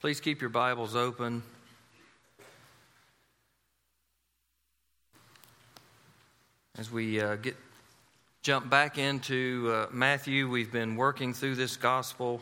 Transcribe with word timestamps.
Please 0.00 0.18
keep 0.18 0.40
your 0.40 0.48
Bibles 0.48 0.96
open. 0.96 1.42
As 6.78 6.90
we 6.90 7.20
uh, 7.20 7.36
get 7.36 7.54
jump 8.40 8.70
back 8.70 8.96
into 8.96 9.70
uh, 9.70 9.86
Matthew, 9.92 10.48
we've 10.48 10.72
been 10.72 10.96
working 10.96 11.34
through 11.34 11.56
this 11.56 11.76
gospel 11.76 12.40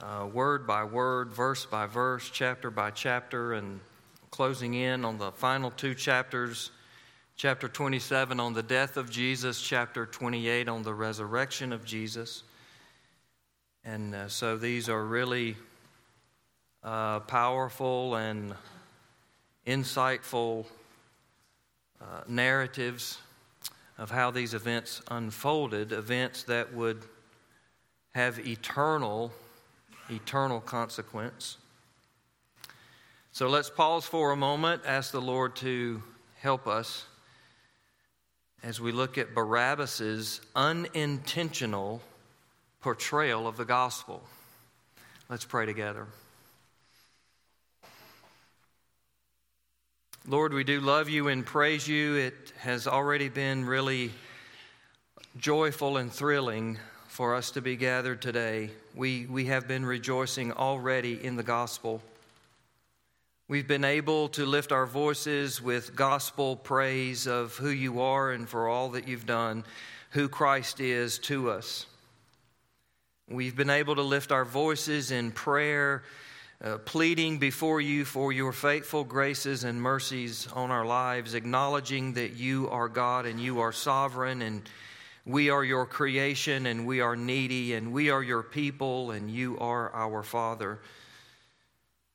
uh, 0.00 0.26
word 0.32 0.66
by 0.66 0.84
word, 0.84 1.30
verse 1.30 1.66
by 1.66 1.84
verse, 1.84 2.30
chapter 2.32 2.70
by 2.70 2.90
chapter, 2.90 3.52
and 3.52 3.78
closing 4.30 4.72
in 4.72 5.04
on 5.04 5.18
the 5.18 5.32
final 5.32 5.70
two 5.70 5.94
chapters 5.94 6.70
chapter 7.36 7.68
27 7.68 8.40
on 8.40 8.54
the 8.54 8.62
death 8.62 8.96
of 8.96 9.10
Jesus, 9.10 9.60
chapter 9.60 10.06
28 10.06 10.70
on 10.70 10.82
the 10.84 10.94
resurrection 10.94 11.74
of 11.74 11.84
Jesus. 11.84 12.44
And 13.84 14.14
uh, 14.14 14.28
so 14.28 14.56
these 14.56 14.88
are 14.88 15.04
really 15.04 15.54
uh, 16.86 17.18
powerful 17.20 18.14
and 18.14 18.54
insightful 19.66 20.64
uh, 22.00 22.04
narratives 22.28 23.18
of 23.98 24.10
how 24.10 24.30
these 24.30 24.54
events 24.54 25.02
unfolded, 25.10 25.90
events 25.90 26.44
that 26.44 26.72
would 26.72 27.02
have 28.14 28.38
eternal, 28.46 29.32
eternal 30.08 30.60
consequence. 30.60 31.56
So 33.32 33.48
let's 33.48 33.68
pause 33.68 34.06
for 34.06 34.30
a 34.30 34.36
moment, 34.36 34.82
ask 34.86 35.10
the 35.10 35.20
Lord 35.20 35.56
to 35.56 36.02
help 36.40 36.68
us 36.68 37.04
as 38.62 38.80
we 38.80 38.92
look 38.92 39.18
at 39.18 39.34
Barabbas's 39.34 40.40
unintentional 40.54 42.00
portrayal 42.80 43.48
of 43.48 43.56
the 43.56 43.64
gospel. 43.64 44.22
Let's 45.28 45.44
pray 45.44 45.66
together. 45.66 46.06
Lord, 50.28 50.52
we 50.52 50.64
do 50.64 50.80
love 50.80 51.08
you 51.08 51.28
and 51.28 51.46
praise 51.46 51.86
you. 51.86 52.16
It 52.16 52.52
has 52.58 52.88
already 52.88 53.28
been 53.28 53.64
really 53.64 54.10
joyful 55.38 55.98
and 55.98 56.12
thrilling 56.12 56.78
for 57.06 57.36
us 57.36 57.52
to 57.52 57.60
be 57.60 57.76
gathered 57.76 58.20
today. 58.20 58.70
We, 58.96 59.26
we 59.26 59.44
have 59.44 59.68
been 59.68 59.86
rejoicing 59.86 60.50
already 60.50 61.24
in 61.24 61.36
the 61.36 61.44
gospel. 61.44 62.02
We've 63.46 63.68
been 63.68 63.84
able 63.84 64.26
to 64.30 64.44
lift 64.44 64.72
our 64.72 64.84
voices 64.84 65.62
with 65.62 65.94
gospel 65.94 66.56
praise 66.56 67.28
of 67.28 67.54
who 67.54 67.70
you 67.70 68.00
are 68.00 68.32
and 68.32 68.48
for 68.48 68.66
all 68.66 68.88
that 68.90 69.06
you've 69.06 69.26
done, 69.26 69.62
who 70.10 70.28
Christ 70.28 70.80
is 70.80 71.20
to 71.20 71.52
us. 71.52 71.86
We've 73.28 73.54
been 73.54 73.70
able 73.70 73.94
to 73.94 74.02
lift 74.02 74.32
our 74.32 74.44
voices 74.44 75.12
in 75.12 75.30
prayer 75.30 76.02
uh, 76.62 76.78
pleading 76.78 77.38
before 77.38 77.80
you 77.80 78.04
for 78.04 78.32
your 78.32 78.52
faithful 78.52 79.04
graces 79.04 79.64
and 79.64 79.80
mercies 79.80 80.48
on 80.54 80.70
our 80.70 80.86
lives, 80.86 81.34
acknowledging 81.34 82.14
that 82.14 82.36
you 82.36 82.68
are 82.70 82.88
God 82.88 83.26
and 83.26 83.38
you 83.38 83.60
are 83.60 83.72
sovereign 83.72 84.42
and 84.42 84.68
we 85.26 85.50
are 85.50 85.64
your 85.64 85.86
creation 85.86 86.66
and 86.66 86.86
we 86.86 87.00
are 87.00 87.16
needy 87.16 87.74
and 87.74 87.92
we 87.92 88.10
are 88.10 88.22
your 88.22 88.42
people 88.42 89.10
and 89.10 89.30
you 89.30 89.58
are 89.58 89.92
our 89.92 90.22
Father. 90.22 90.78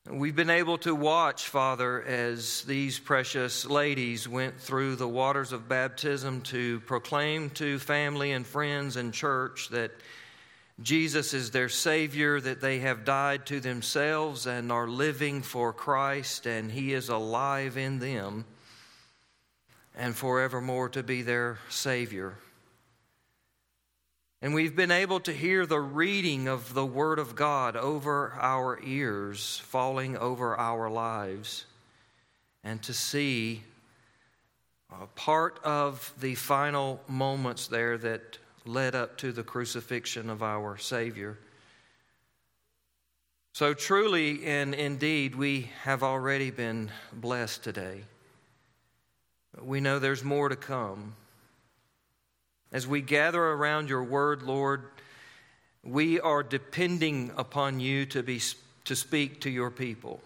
We've 0.09 0.35
been 0.35 0.49
able 0.49 0.79
to 0.79 0.95
watch, 0.95 1.47
Father, 1.47 2.01
as 2.01 2.63
these 2.63 2.97
precious 2.97 3.67
ladies 3.67 4.27
went 4.27 4.59
through 4.59 4.95
the 4.95 5.07
waters 5.07 5.51
of 5.51 5.69
baptism 5.69 6.41
to 6.43 6.79
proclaim 6.81 7.51
to 7.51 7.77
family 7.77 8.31
and 8.31 8.47
friends 8.47 8.95
and 8.95 9.13
church 9.13 9.69
that 9.69 9.91
Jesus 10.83 11.33
is 11.33 11.51
their 11.51 11.69
Savior, 11.69 12.39
that 12.39 12.61
they 12.61 12.79
have 12.79 13.05
died 13.05 13.45
to 13.47 13.59
themselves 13.59 14.47
and 14.47 14.71
are 14.71 14.87
living 14.87 15.41
for 15.41 15.73
Christ, 15.73 16.45
and 16.45 16.71
He 16.71 16.93
is 16.93 17.09
alive 17.09 17.77
in 17.77 17.99
them, 17.99 18.45
and 19.95 20.15
forevermore 20.15 20.89
to 20.89 21.03
be 21.03 21.21
their 21.21 21.59
Savior. 21.69 22.35
And 24.41 24.55
we've 24.55 24.75
been 24.75 24.91
able 24.91 25.19
to 25.21 25.33
hear 25.33 25.65
the 25.65 25.79
reading 25.79 26.47
of 26.47 26.73
the 26.73 26.85
Word 26.85 27.19
of 27.19 27.35
God 27.35 27.75
over 27.75 28.33
our 28.39 28.79
ears, 28.83 29.61
falling 29.65 30.17
over 30.17 30.57
our 30.57 30.89
lives, 30.89 31.65
and 32.63 32.81
to 32.83 32.93
see 32.93 33.61
part 35.15 35.59
of 35.63 36.13
the 36.19 36.35
final 36.35 37.01
moments 37.07 37.67
there 37.67 37.97
that 37.97 38.39
led 38.65 38.95
up 38.95 39.17
to 39.17 39.31
the 39.31 39.43
crucifixion 39.43 40.29
of 40.29 40.43
our 40.43 40.77
Savior. 40.77 41.37
So, 43.53 43.73
truly 43.73 44.45
and 44.45 44.73
indeed, 44.73 45.35
we 45.35 45.71
have 45.83 46.03
already 46.03 46.51
been 46.51 46.89
blessed 47.11 47.63
today. 47.63 48.01
We 49.61 49.81
know 49.81 49.99
there's 49.99 50.23
more 50.23 50.47
to 50.47 50.55
come. 50.55 51.15
As 52.71 52.87
we 52.87 53.01
gather 53.01 53.43
around 53.43 53.89
your 53.89 54.03
word, 54.03 54.43
Lord, 54.43 54.83
we 55.83 56.19
are 56.21 56.43
depending 56.43 57.31
upon 57.35 57.79
you 57.81 58.05
to, 58.07 58.23
be, 58.23 58.39
to 58.85 58.95
speak 58.95 59.41
to 59.41 59.49
your 59.49 59.69
people. 59.69 60.21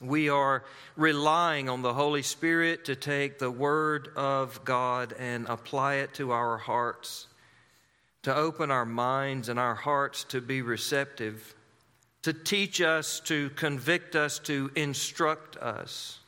We 0.00 0.28
are 0.28 0.62
relying 0.94 1.70
on 1.70 1.80
the 1.80 1.94
Holy 1.94 2.22
Spirit 2.22 2.84
to 2.84 2.96
take 2.96 3.38
the 3.38 3.50
Word 3.50 4.10
of 4.14 4.62
God 4.64 5.14
and 5.18 5.46
apply 5.48 5.96
it 5.96 6.12
to 6.14 6.32
our 6.32 6.58
hearts, 6.58 7.28
to 8.22 8.34
open 8.34 8.70
our 8.70 8.84
minds 8.84 9.48
and 9.48 9.58
our 9.58 9.74
hearts 9.74 10.24
to 10.24 10.42
be 10.42 10.60
receptive, 10.60 11.54
to 12.22 12.34
teach 12.34 12.82
us, 12.82 13.20
to 13.20 13.48
convict 13.50 14.14
us, 14.16 14.38
to 14.40 14.70
instruct 14.76 15.56
us. 15.56 16.18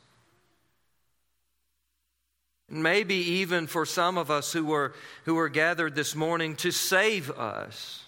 And 2.71 2.81
maybe 2.81 3.15
even 3.15 3.67
for 3.67 3.85
some 3.85 4.17
of 4.17 4.31
us 4.31 4.51
who 4.51 4.65
were, 4.65 4.95
who 5.25 5.37
are 5.37 5.49
gathered 5.49 5.93
this 5.93 6.15
morning 6.15 6.55
to 6.57 6.71
save 6.71 7.29
us. 7.29 8.03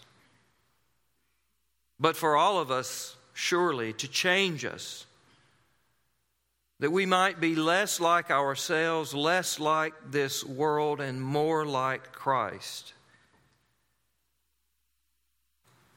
But 1.99 2.15
for 2.15 2.35
all 2.35 2.57
of 2.57 2.71
us, 2.71 3.15
surely, 3.33 3.93
to 3.93 4.07
change 4.07 4.65
us 4.65 5.05
that 6.81 6.91
we 6.91 7.05
might 7.05 7.39
be 7.39 7.53
less 7.53 7.99
like 7.99 8.31
ourselves, 8.31 9.13
less 9.13 9.59
like 9.59 9.93
this 10.09 10.43
world, 10.43 10.99
and 10.99 11.21
more 11.21 11.63
like 11.63 12.11
Christ. 12.11 12.93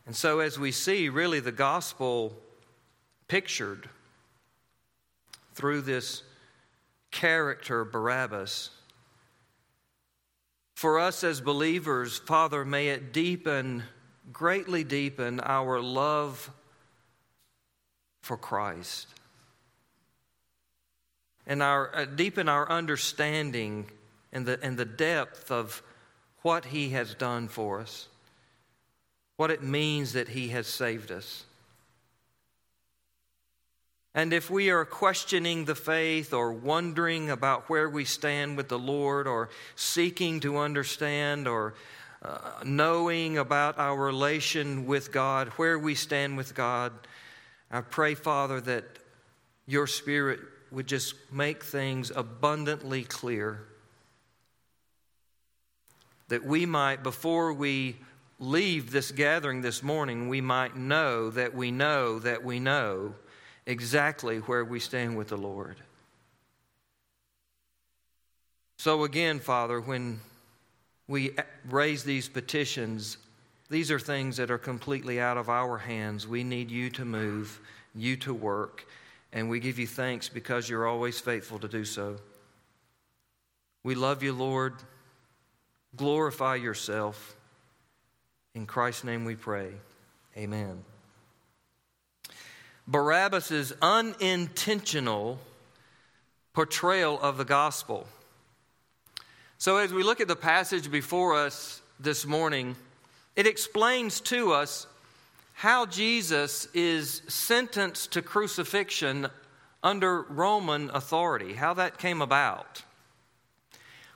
And 0.04 0.14
so, 0.14 0.40
as 0.40 0.58
we 0.58 0.72
see 0.72 1.08
really 1.08 1.40
the 1.40 1.52
gospel 1.52 2.36
pictured 3.28 3.88
through 5.54 5.80
this 5.80 6.22
character, 7.10 7.86
Barabbas, 7.86 8.68
for 10.74 10.98
us 10.98 11.24
as 11.24 11.40
believers, 11.40 12.18
Father, 12.18 12.62
may 12.62 12.88
it 12.88 13.14
deepen, 13.14 13.84
greatly 14.34 14.84
deepen 14.84 15.40
our 15.40 15.80
love 15.80 16.50
for 18.20 18.36
Christ 18.36 19.06
and 21.46 21.62
our, 21.62 21.94
uh, 21.94 22.04
deepen 22.04 22.48
our 22.48 22.68
understanding 22.70 23.86
and 24.32 24.46
the, 24.46 24.58
and 24.62 24.76
the 24.76 24.84
depth 24.84 25.50
of 25.50 25.82
what 26.42 26.66
He 26.66 26.90
has 26.90 27.14
done 27.14 27.48
for 27.48 27.80
us, 27.80 28.08
what 29.36 29.50
it 29.50 29.62
means 29.62 30.12
that 30.12 30.28
He 30.28 30.48
has 30.48 30.66
saved 30.66 31.10
us. 31.10 31.44
And 34.14 34.32
if 34.32 34.48
we 34.48 34.70
are 34.70 34.84
questioning 34.84 35.64
the 35.64 35.74
faith 35.74 36.32
or 36.32 36.52
wondering 36.52 37.30
about 37.30 37.68
where 37.68 37.88
we 37.88 38.04
stand 38.04 38.56
with 38.56 38.68
the 38.68 38.78
Lord 38.78 39.26
or 39.26 39.50
seeking 39.74 40.38
to 40.40 40.58
understand 40.58 41.48
or 41.48 41.74
uh, 42.22 42.38
knowing 42.64 43.38
about 43.38 43.76
our 43.78 43.96
relation 43.96 44.86
with 44.86 45.10
God, 45.10 45.48
where 45.56 45.78
we 45.78 45.96
stand 45.96 46.36
with 46.36 46.54
God, 46.54 46.92
I 47.72 47.80
pray, 47.80 48.14
Father, 48.14 48.60
that 48.62 48.84
your 49.66 49.88
Spirit 49.88 50.38
would 50.74 50.86
just 50.86 51.14
make 51.32 51.62
things 51.64 52.10
abundantly 52.14 53.04
clear. 53.04 53.60
That 56.28 56.44
we 56.44 56.66
might, 56.66 57.02
before 57.02 57.52
we 57.52 57.96
leave 58.38 58.90
this 58.90 59.10
gathering 59.10 59.62
this 59.62 59.82
morning, 59.82 60.28
we 60.28 60.40
might 60.40 60.76
know 60.76 61.30
that 61.30 61.54
we 61.54 61.70
know 61.70 62.18
that 62.18 62.44
we 62.44 62.58
know 62.58 63.14
exactly 63.66 64.38
where 64.38 64.64
we 64.64 64.80
stand 64.80 65.16
with 65.16 65.28
the 65.28 65.36
Lord. 65.36 65.76
So, 68.78 69.04
again, 69.04 69.38
Father, 69.38 69.80
when 69.80 70.20
we 71.06 71.36
raise 71.70 72.04
these 72.04 72.28
petitions, 72.28 73.16
these 73.70 73.90
are 73.90 74.00
things 74.00 74.36
that 74.36 74.50
are 74.50 74.58
completely 74.58 75.20
out 75.20 75.36
of 75.36 75.48
our 75.48 75.78
hands. 75.78 76.26
We 76.28 76.44
need 76.44 76.70
you 76.70 76.90
to 76.90 77.04
move, 77.04 77.60
you 77.94 78.16
to 78.18 78.34
work. 78.34 78.86
And 79.34 79.50
we 79.50 79.58
give 79.58 79.80
you 79.80 79.86
thanks 79.88 80.28
because 80.28 80.68
you're 80.68 80.86
always 80.86 81.18
faithful 81.18 81.58
to 81.58 81.66
do 81.66 81.84
so. 81.84 82.16
We 83.82 83.96
love 83.96 84.22
you, 84.22 84.32
Lord. 84.32 84.74
Glorify 85.96 86.54
yourself. 86.54 87.34
In 88.54 88.64
Christ's 88.64 89.02
name 89.02 89.24
we 89.24 89.34
pray. 89.34 89.72
Amen. 90.36 90.84
Barabbas' 92.86 93.72
unintentional 93.82 95.40
portrayal 96.52 97.20
of 97.20 97.36
the 97.36 97.44
gospel. 97.44 98.06
So, 99.58 99.78
as 99.78 99.92
we 99.92 100.04
look 100.04 100.20
at 100.20 100.28
the 100.28 100.36
passage 100.36 100.90
before 100.90 101.34
us 101.34 101.80
this 101.98 102.24
morning, 102.24 102.76
it 103.34 103.48
explains 103.48 104.20
to 104.22 104.52
us 104.52 104.86
how 105.54 105.86
Jesus 105.86 106.68
is 106.74 107.22
sentenced 107.28 108.12
to 108.12 108.22
crucifixion 108.22 109.28
under 109.82 110.22
Roman 110.22 110.90
authority, 110.90 111.54
how 111.54 111.74
that 111.74 111.98
came 111.98 112.20
about. 112.20 112.82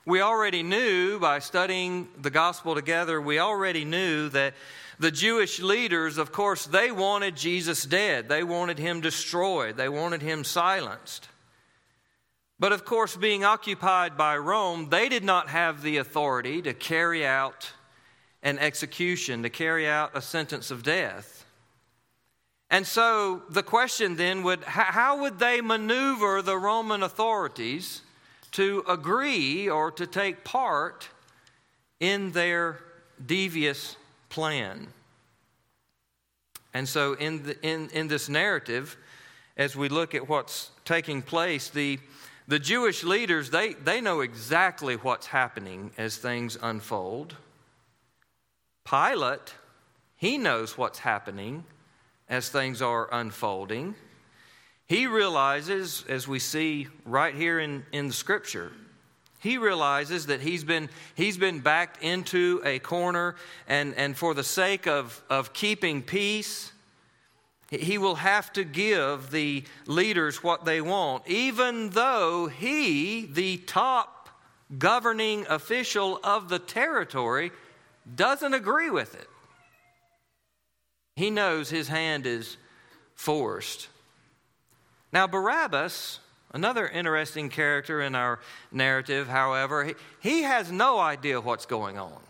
We 0.05 0.21
already 0.21 0.63
knew 0.63 1.19
by 1.19 1.39
studying 1.39 2.09
the 2.21 2.31
gospel 2.31 2.75
together, 2.75 3.21
we 3.21 3.39
already 3.39 3.85
knew 3.85 4.29
that 4.31 4.55
the 4.99 5.11
Jewish 5.11 5.61
leaders, 5.61 6.19
of 6.19 6.33
course, 6.33 6.67
they 6.67 6.91
wanted 6.91 7.37
Jesus 7.37 7.85
dead. 7.85 8.29
They 8.29 8.43
wanted 8.43 8.79
him 8.79 9.01
destroyed. 9.01 9.77
They 9.77 9.89
wanted 9.89 10.23
him 10.23 10.43
silenced. 10.43 11.29
But 12.59 12.73
of 12.73 12.85
course, 12.85 13.17
being 13.17 13.45
occupied 13.45 14.17
by 14.17 14.37
Rome, 14.39 14.89
they 14.91 15.09
did 15.09 15.23
not 15.23 15.51
have 15.51 15.83
the 15.83 15.99
authority 15.99 16.63
to 16.63 16.75
carry 16.75 17.25
out 17.25 17.71
an 18.43 18.59
execution, 18.59 19.43
to 19.43 19.51
carry 19.51 19.89
out 19.89 20.11
a 20.15 20.23
sentence 20.23 20.71
of 20.71 20.83
death. 20.83 21.45
And 22.71 22.87
so 22.87 23.43
the 23.49 23.63
question 23.63 24.17
then 24.17 24.43
would 24.43 24.63
how 24.65 25.23
would 25.23 25.39
they 25.39 25.61
maneuver 25.61 26.43
the 26.43 26.59
Roman 26.59 27.03
authorities 27.03 28.03
to 28.53 28.85
agree 28.89 29.69
or 29.69 29.91
to 29.93 30.07
take 30.07 30.45
part 30.45 31.09
in 31.99 32.33
their 32.33 32.81
devious 33.25 33.97
plan? 34.29 34.89
And 36.75 36.89
so 36.89 37.15
in, 37.15 37.43
the, 37.43 37.67
in, 37.67 37.89
in 37.91 38.09
this 38.09 38.29
narrative, 38.29 38.97
as 39.57 39.75
we 39.75 39.89
look 39.89 40.15
at 40.15 40.29
what's 40.29 40.71
taking 40.85 41.23
place, 41.23 41.71
the, 41.71 41.99
the 42.47 42.59
Jewish 42.59 43.03
leaders, 43.03 43.51
they, 43.51 43.73
they 43.73 44.01
know 44.01 44.21
exactly 44.21 44.95
what's 44.95 45.27
happening 45.27 45.91
as 45.97 46.19
things 46.19 46.59
unfold. 46.63 47.35
Pilate, 48.89 49.55
he 50.17 50.39
knows 50.39 50.79
what's 50.79 51.01
happening 51.01 51.65
as 52.29 52.49
things 52.49 52.81
are 52.81 53.09
unfolding. 53.13 53.95
He 54.87 55.07
realizes, 55.07 56.05
as 56.09 56.27
we 56.27 56.39
see 56.39 56.89
right 57.05 57.35
here 57.35 57.59
in, 57.59 57.85
in 57.93 58.09
the 58.09 58.15
scripture, 58.15 58.73
he 59.41 59.59
realizes 59.59 60.27
that 60.27 60.41
he's 60.41 60.65
been, 60.65 60.89
he's 61.15 61.37
been 61.37 61.61
backed 61.61 62.03
into 62.03 62.63
a 62.65 62.79
corner, 62.79 63.37
and, 63.69 63.95
and 63.95 64.17
for 64.17 64.35
the 64.35 64.43
sake 64.43 64.87
of, 64.87 65.23
of 65.29 65.53
keeping 65.53 66.03
peace, 66.03 66.73
he 67.71 67.99
will 67.99 68.17
have 68.17 68.53
to 68.55 68.65
give 68.65 69.31
the 69.31 69.65
leaders 69.87 70.43
what 70.43 70.65
they 70.65 70.81
want, 70.81 71.29
even 71.29 71.91
though 71.91 72.47
he, 72.47 73.27
the 73.27 73.59
top 73.59 74.31
governing 74.79 75.47
official 75.49 76.19
of 76.25 76.49
the 76.49 76.59
territory, 76.59 77.53
doesn't 78.15 78.55
agree 78.55 78.91
with 78.91 79.15
it. 79.15 79.29
He 81.17 81.31
knows 81.31 81.69
his 81.69 81.89
hand 81.89 82.27
is 82.27 82.57
forced. 83.15 83.89
Now, 85.13 85.27
Barabbas, 85.27 86.21
another 86.53 86.87
interesting 86.87 87.49
character 87.49 88.01
in 88.01 88.15
our 88.15 88.39
narrative, 88.71 89.27
however, 89.27 89.85
he, 89.85 89.95
he 90.21 90.43
has 90.43 90.71
no 90.71 90.99
idea 90.99 91.41
what's 91.41 91.67
going 91.67 91.99
on. 91.99 92.21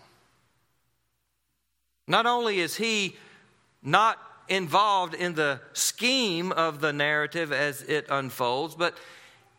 Not 2.07 2.25
only 2.25 2.61
is 2.61 2.77
he 2.77 3.17
not 3.83 4.19
involved 4.49 5.13
in 5.15 5.35
the 5.35 5.61
scheme 5.75 6.53
of 6.53 6.81
the 6.81 6.93
narrative 6.93 7.53
as 7.53 7.83
it 7.83 8.07
unfolds, 8.09 8.75
but 8.75 8.97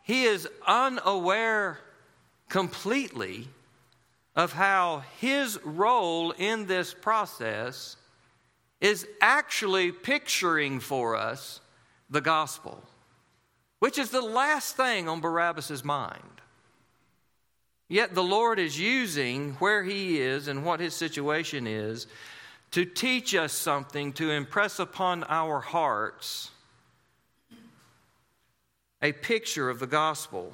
he 0.01 0.24
is 0.24 0.48
unaware 0.66 1.80
completely 2.50 3.48
of 4.36 4.54
how 4.54 5.04
his 5.20 5.60
role 5.64 6.31
in 6.31 6.66
this 6.66 6.94
process 6.94 7.98
is 8.81 9.08
actually 9.22 9.92
picturing 9.92 10.80
for 10.80 11.16
us 11.16 11.60
the 12.10 12.22
gospel, 12.22 12.81
which 13.80 13.98
is 13.98 14.10
the 14.10 14.22
last 14.22 14.78
thing 14.78 15.10
on 15.10 15.20
Barabbas' 15.20 15.84
mind. 15.84 16.24
Yet 17.88 18.14
the 18.14 18.24
Lord 18.24 18.60
is 18.60 18.80
using 18.80 19.54
where 19.56 19.84
he 19.84 20.22
is 20.22 20.48
and 20.48 20.64
what 20.64 20.80
his 20.80 20.94
situation 20.94 21.66
is 21.66 22.08
to 22.72 22.86
teach 22.86 23.34
us 23.34 23.52
something, 23.52 24.14
to 24.14 24.30
impress 24.30 24.78
upon 24.78 25.24
our 25.24 25.60
hearts 25.60 26.52
a 29.02 29.12
picture 29.12 29.70
of 29.70 29.80
the 29.80 29.88
gospel. 29.88 30.54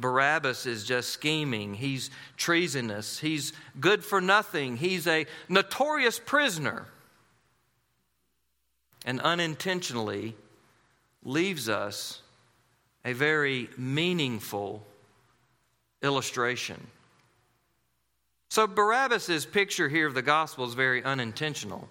Barabbas 0.00 0.66
is 0.66 0.84
just 0.84 1.10
scheming. 1.10 1.74
He's 1.74 2.10
treasonous. 2.36 3.18
He's 3.18 3.52
good 3.78 4.04
for 4.04 4.20
nothing. 4.20 4.76
He's 4.76 5.06
a 5.06 5.26
notorious 5.48 6.18
prisoner. 6.18 6.86
And 9.04 9.20
unintentionally 9.20 10.34
leaves 11.24 11.68
us 11.68 12.22
a 13.04 13.12
very 13.12 13.68
meaningful 13.76 14.86
illustration. 16.02 16.86
So, 18.48 18.66
Barabbas' 18.66 19.46
picture 19.46 19.88
here 19.88 20.06
of 20.06 20.14
the 20.14 20.22
gospel 20.22 20.64
is 20.64 20.74
very 20.74 21.04
unintentional. 21.04 21.88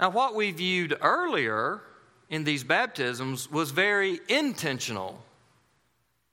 Now, 0.00 0.10
what 0.10 0.34
we 0.34 0.50
viewed 0.50 0.96
earlier 1.00 1.82
in 2.30 2.44
these 2.44 2.64
baptisms 2.64 3.50
was 3.50 3.70
very 3.70 4.20
intentional. 4.28 5.22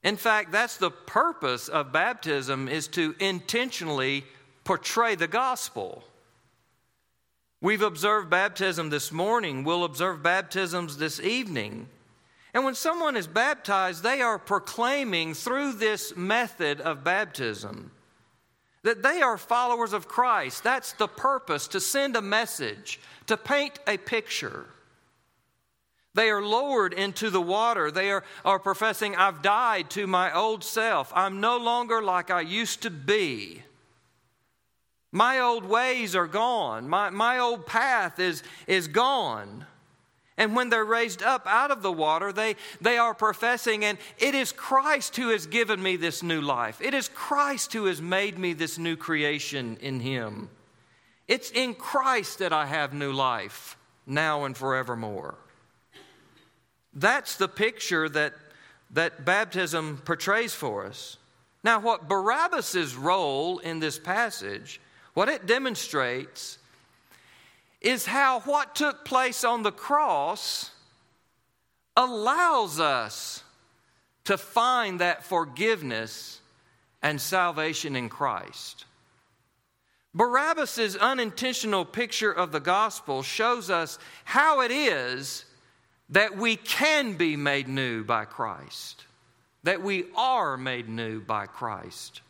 In 0.07 0.15
fact, 0.15 0.54
that's 0.54 0.77
the 0.77 0.89
purpose 0.89 1.68
of 1.68 1.92
baptism 1.92 2.69
is 2.69 2.88
to 2.88 3.13
intentionally 3.19 4.24
portray 4.63 5.15
the 5.15 5.27
gospel. 5.27 6.01
We've 7.59 7.81
observed 7.81 8.30
baptism 8.30 8.89
this 8.89 9.12
morning. 9.12 9.65
We'll 9.65 9.83
observe 9.83 10.24
baptisms 10.24 10.95
this 10.95 11.19
evening. 11.19 11.89
And 12.54 12.63
when 12.63 12.74
someone 12.74 13.18
is 13.18 13.27
baptized, 13.27 14.01
they 14.01 14.21
are 14.21 14.39
proclaiming 14.39 15.33
through 15.33 15.74
this 15.74 16.15
method 16.15 16.80
of 16.80 17.04
baptism 17.04 17.92
that 18.83 19.04
they 19.04 19.21
are 19.21 19.38
followers 19.38 19.92
of 19.92 20.07
Christ. 20.07 20.63
That's 20.63 20.94
the 20.94 21.09
purpose 21.09 21.68
to 21.68 21.81
send 21.81 22.15
a 22.15 22.21
message, 22.21 23.01
to 23.25 23.36
paint 23.36 23.77
a 23.86 23.98
picture. 23.98 24.68
They 26.18 26.31
are 26.31 26.42
lowered 26.42 26.94
into 26.94 27.30
the 27.30 27.40
water. 27.40 27.92
They 27.92 28.09
are, 28.09 28.24
are 28.44 28.57
professing, 28.57 29.16
I've 29.16 29.44
died 29.44 29.92
to 29.92 30.07
my 30.07 30.33
old 30.36 30.64
self. 30.64 31.12
I'm 31.16 31.42
no 31.42 31.57
longer 31.57 32.02
like 32.02 32.31
I 32.31 32.42
used 32.42 32.81
to 32.81 32.90
be. 32.90 33.62
My 35.12 35.40
old 35.40 35.64
ways 35.64 36.16
are 36.16 36.26
gone. 36.26 36.90
My, 36.90 37.12
my 37.12 37.38
old 37.38 37.68
path 37.68 38.18
is, 38.18 38.42
is 38.66 38.88
gone. 38.88 39.68
And 40.38 40.56
when 40.56 40.69
they're 40.69 40.83
raised 40.83 41.21
up 41.21 41.45
out 41.45 41.69
of 41.69 41.83
the 41.83 41.92
water, 41.92 42.33
they, 42.33 42.56
they 42.81 42.97
are 42.97 43.14
professing, 43.14 43.86
and 43.86 44.00
it 44.18 44.33
is 44.33 44.52
Christ 44.52 45.18
who 45.18 45.30
has 45.30 45.45
given 45.45 45.83
me 45.83 45.97
this 45.97 46.24
new 46.24 46.42
life. 46.42 46.81
It 46.81 46.95
is 46.95 47.09
Christ 47.09 47.74
who 47.74 47.86
has 47.86 48.02
made 48.02 48.40
me 48.40 48.54
this 48.54 48.80
new 48.80 48.95
creation 48.95 49.78
in 49.81 50.00
Him. 50.00 50.50
It's 51.28 51.52
in 51.52 51.76
Christ 51.76 52.40
that 52.40 52.54
I 52.54 52.66
have 52.66 52.92
new 52.92 53.14
life, 53.14 53.78
now 54.07 54.45
and 54.45 54.57
forevermore. 54.57 55.36
That's 56.97 57.35
the 57.35 57.47
picture 57.47 58.09
that, 58.09 58.33
that 58.92 59.23
baptism 59.23 60.01
portrays 60.04 60.56
for 60.56 60.87
us. 60.87 61.18
Now, 61.63 61.80
what 61.80 62.07
Barabbas' 62.07 62.95
role 62.95 63.59
in 63.59 63.80
this 63.80 63.99
passage, 63.99 64.81
what 65.13 65.30
it 65.30 65.45
demonstrates, 65.45 66.57
is 67.81 68.07
how 68.07 68.39
what 68.42 68.73
took 68.73 69.06
place 69.06 69.44
on 69.44 69.61
the 69.61 69.71
cross 69.71 70.71
allows 71.95 72.80
us 72.80 73.44
to 74.23 74.35
find 74.35 74.99
that 74.99 75.23
forgiveness 75.23 76.42
and 77.04 77.21
salvation 77.21 77.95
in 77.95 78.09
Christ. 78.09 78.85
Barabbas' 80.16 80.95
unintentional 80.95 81.85
picture 81.85 82.31
of 82.31 82.51
the 82.51 82.59
gospel 82.59 83.21
shows 83.21 83.69
us 83.69 83.99
how 84.23 84.61
it 84.61 84.71
is 84.71 85.45
that 86.09 86.37
we 86.37 86.56
can 86.56 87.14
be 87.14 87.35
made 87.35 87.68
new 87.68 88.04
by 88.04 88.26
Christ, 88.26 89.04
that 89.64 89.81
we 89.81 90.06
are 90.16 90.57
made 90.57 90.87
new 90.87 91.19
by 91.19 91.45
Christ 91.45 92.21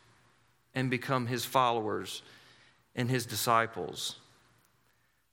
and 0.74 0.90
become 0.90 1.26
his 1.26 1.44
followers 1.44 2.22
and 2.94 3.08
his 3.08 3.26
disciples. 3.26 4.16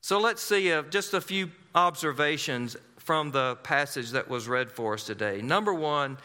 So 0.01 0.19
let's 0.19 0.41
see 0.41 0.71
uh, 0.71 0.83
just 0.83 1.15
a 1.15 1.21
few 1.21 1.49
observations 1.73 2.77
from 2.97 3.31
the 3.31 3.55
passage 3.63 4.11
that 4.11 4.29
was 4.29 4.47
read 4.47 4.71
for 4.71 4.93
us 4.93 5.03
today. 5.03 5.41
Number 5.41 5.73
one, 5.73 6.17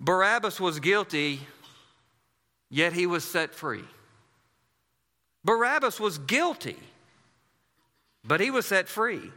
Barabbas 0.00 0.60
was 0.60 0.78
guilty, 0.78 1.40
yet 2.70 2.92
he 2.92 3.06
was 3.06 3.24
set 3.24 3.54
free. 3.54 3.84
Barabbas 5.44 5.98
was 5.98 6.18
guilty, 6.18 6.78
but 8.24 8.40
he 8.40 8.50
was 8.50 8.66
set 8.66 8.88
free. 8.88 9.32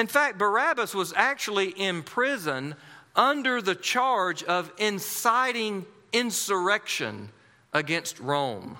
In 0.00 0.06
fact, 0.06 0.38
Barabbas 0.38 0.94
was 0.94 1.12
actually 1.14 1.68
in 1.68 2.02
prison 2.02 2.74
under 3.14 3.60
the 3.60 3.74
charge 3.74 4.42
of 4.42 4.72
inciting 4.78 5.84
insurrection 6.10 7.28
against 7.74 8.18
Rome. 8.18 8.78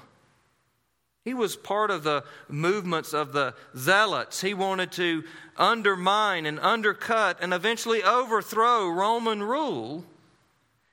He 1.23 1.35
was 1.35 1.57
part 1.57 1.91
of 1.91 2.05
the 2.05 2.25
movements 2.49 3.13
of 3.13 3.35
the 3.35 3.53
zealots. 3.77 4.41
He 4.41 4.55
wanted 4.55 4.93
to 4.93 5.23
undermine 5.59 6.47
and 6.47 6.59
undercut 6.59 7.37
and 7.43 7.53
eventually 7.53 8.03
overthrow 8.03 8.89
Roman 8.89 9.43
rule. 9.43 10.07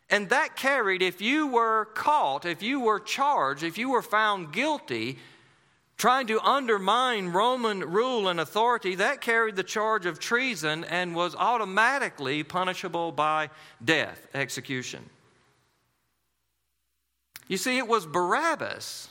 And 0.09 0.27
that 0.27 0.57
carried, 0.57 1.01
if 1.01 1.21
you 1.21 1.47
were 1.47 1.85
caught, 1.93 2.43
if 2.43 2.61
you 2.61 2.81
were 2.81 2.99
charged, 2.99 3.63
if 3.63 3.77
you 3.77 3.91
were 3.91 4.01
found 4.01 4.51
guilty, 4.51 5.19
trying 5.97 6.27
to 6.27 6.39
undermine 6.41 7.29
Roman 7.29 7.79
rule 7.79 8.27
and 8.27 8.39
authority, 8.39 8.95
that 8.95 9.19
carried 9.21 9.55
the 9.55 9.63
charge 9.63 10.05
of 10.05 10.19
treason 10.19 10.83
and 10.83 11.15
was 11.15 11.35
automatically 11.35 12.43
punishable 12.43 13.11
by 13.11 13.49
death, 13.83 14.27
execution. 14.33 15.09
You 17.47 17.57
see, 17.57 17.77
it 17.77 17.87
was 17.87 18.05
Barabbas 18.05 19.09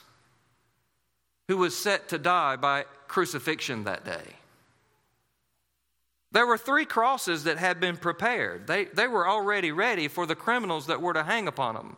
who 1.48 1.56
was 1.56 1.76
set 1.76 2.08
to 2.08 2.18
die 2.18 2.56
by 2.56 2.84
crucifixion 3.08 3.84
that 3.84 4.04
day. 4.04 4.36
There 6.32 6.46
were 6.46 6.58
three 6.58 6.84
crosses 6.84 7.44
that 7.44 7.56
had 7.56 7.80
been 7.80 7.96
prepared. 7.96 8.66
They, 8.66 8.86
they 8.86 9.08
were 9.08 9.28
already 9.28 9.72
ready 9.72 10.08
for 10.08 10.26
the 10.26 10.34
criminals 10.34 10.86
that 10.86 11.00
were 11.00 11.14
to 11.14 11.22
hang 11.22 11.48
upon 11.48 11.76
them. 11.76 11.96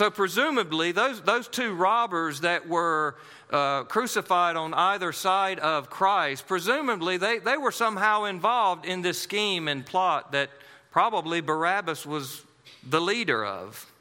So, 0.00 0.10
presumably, 0.10 0.92
those, 0.92 1.20
those 1.20 1.46
two 1.46 1.74
robbers 1.74 2.40
that 2.40 2.66
were 2.66 3.16
uh, 3.50 3.82
crucified 3.82 4.56
on 4.56 4.72
either 4.72 5.12
side 5.12 5.58
of 5.58 5.90
Christ, 5.90 6.46
presumably 6.46 7.18
they, 7.18 7.38
they 7.38 7.58
were 7.58 7.70
somehow 7.70 8.24
involved 8.24 8.86
in 8.86 9.02
this 9.02 9.20
scheme 9.20 9.68
and 9.68 9.84
plot 9.84 10.32
that 10.32 10.48
probably 10.90 11.42
Barabbas 11.42 12.06
was 12.06 12.42
the 12.82 12.98
leader 12.98 13.44
of. 13.44 13.92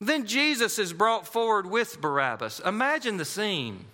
Then 0.00 0.24
Jesus 0.24 0.78
is 0.78 0.92
brought 0.92 1.26
forward 1.26 1.68
with 1.68 2.00
Barabbas. 2.00 2.60
Imagine 2.60 3.16
the 3.16 3.24
scene. 3.24 3.86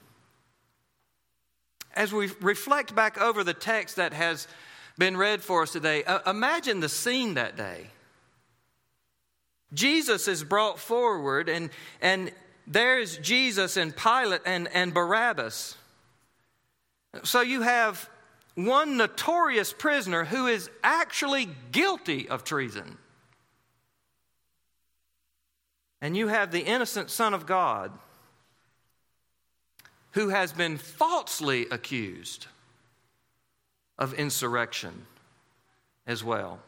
As 1.95 2.13
we 2.13 2.29
reflect 2.43 2.95
back 2.95 3.19
over 3.19 3.43
the 3.43 3.55
text 3.55 3.97
that 3.97 4.13
has 4.13 4.47
been 4.99 5.17
read 5.17 5.41
for 5.41 5.63
us 5.63 5.73
today, 5.73 6.05
uh, 6.05 6.31
imagine 6.31 6.81
the 6.81 6.91
scene 6.91 7.33
that 7.33 7.57
day. 7.57 7.87
Jesus 9.75 10.29
is 10.29 10.45
brought 10.45 10.79
forward, 10.79 11.49
and, 11.49 11.71
and 12.01 12.33
there's 12.67 13.19
Jesus 13.19 13.77
and 13.77 13.95
Pilate 13.95 14.41
and, 14.47 14.69
and 14.73 14.95
Barabbas. 14.95 15.77
So 17.25 17.41
you 17.41 17.63
have 17.63 18.09
one 18.55 18.97
notorious 18.97 19.73
prisoner 19.73 20.25
who 20.25 20.47
is 20.47 20.71
actually 20.83 21.49
guilty 21.73 22.29
of 22.29 22.45
treason. 22.45 22.99
And 26.01 26.17
you 26.17 26.29
have 26.29 26.51
the 26.51 26.61
innocent 26.61 27.11
Son 27.11 27.35
of 27.35 27.47
God 27.47 27.91
who 30.13 30.29
has 30.29 30.53
been 30.53 30.77
falsely 30.79 31.67
accused 31.71 32.47
of 33.99 34.15
insurrection 34.15 35.07
as 36.07 36.23
well. 36.23 36.61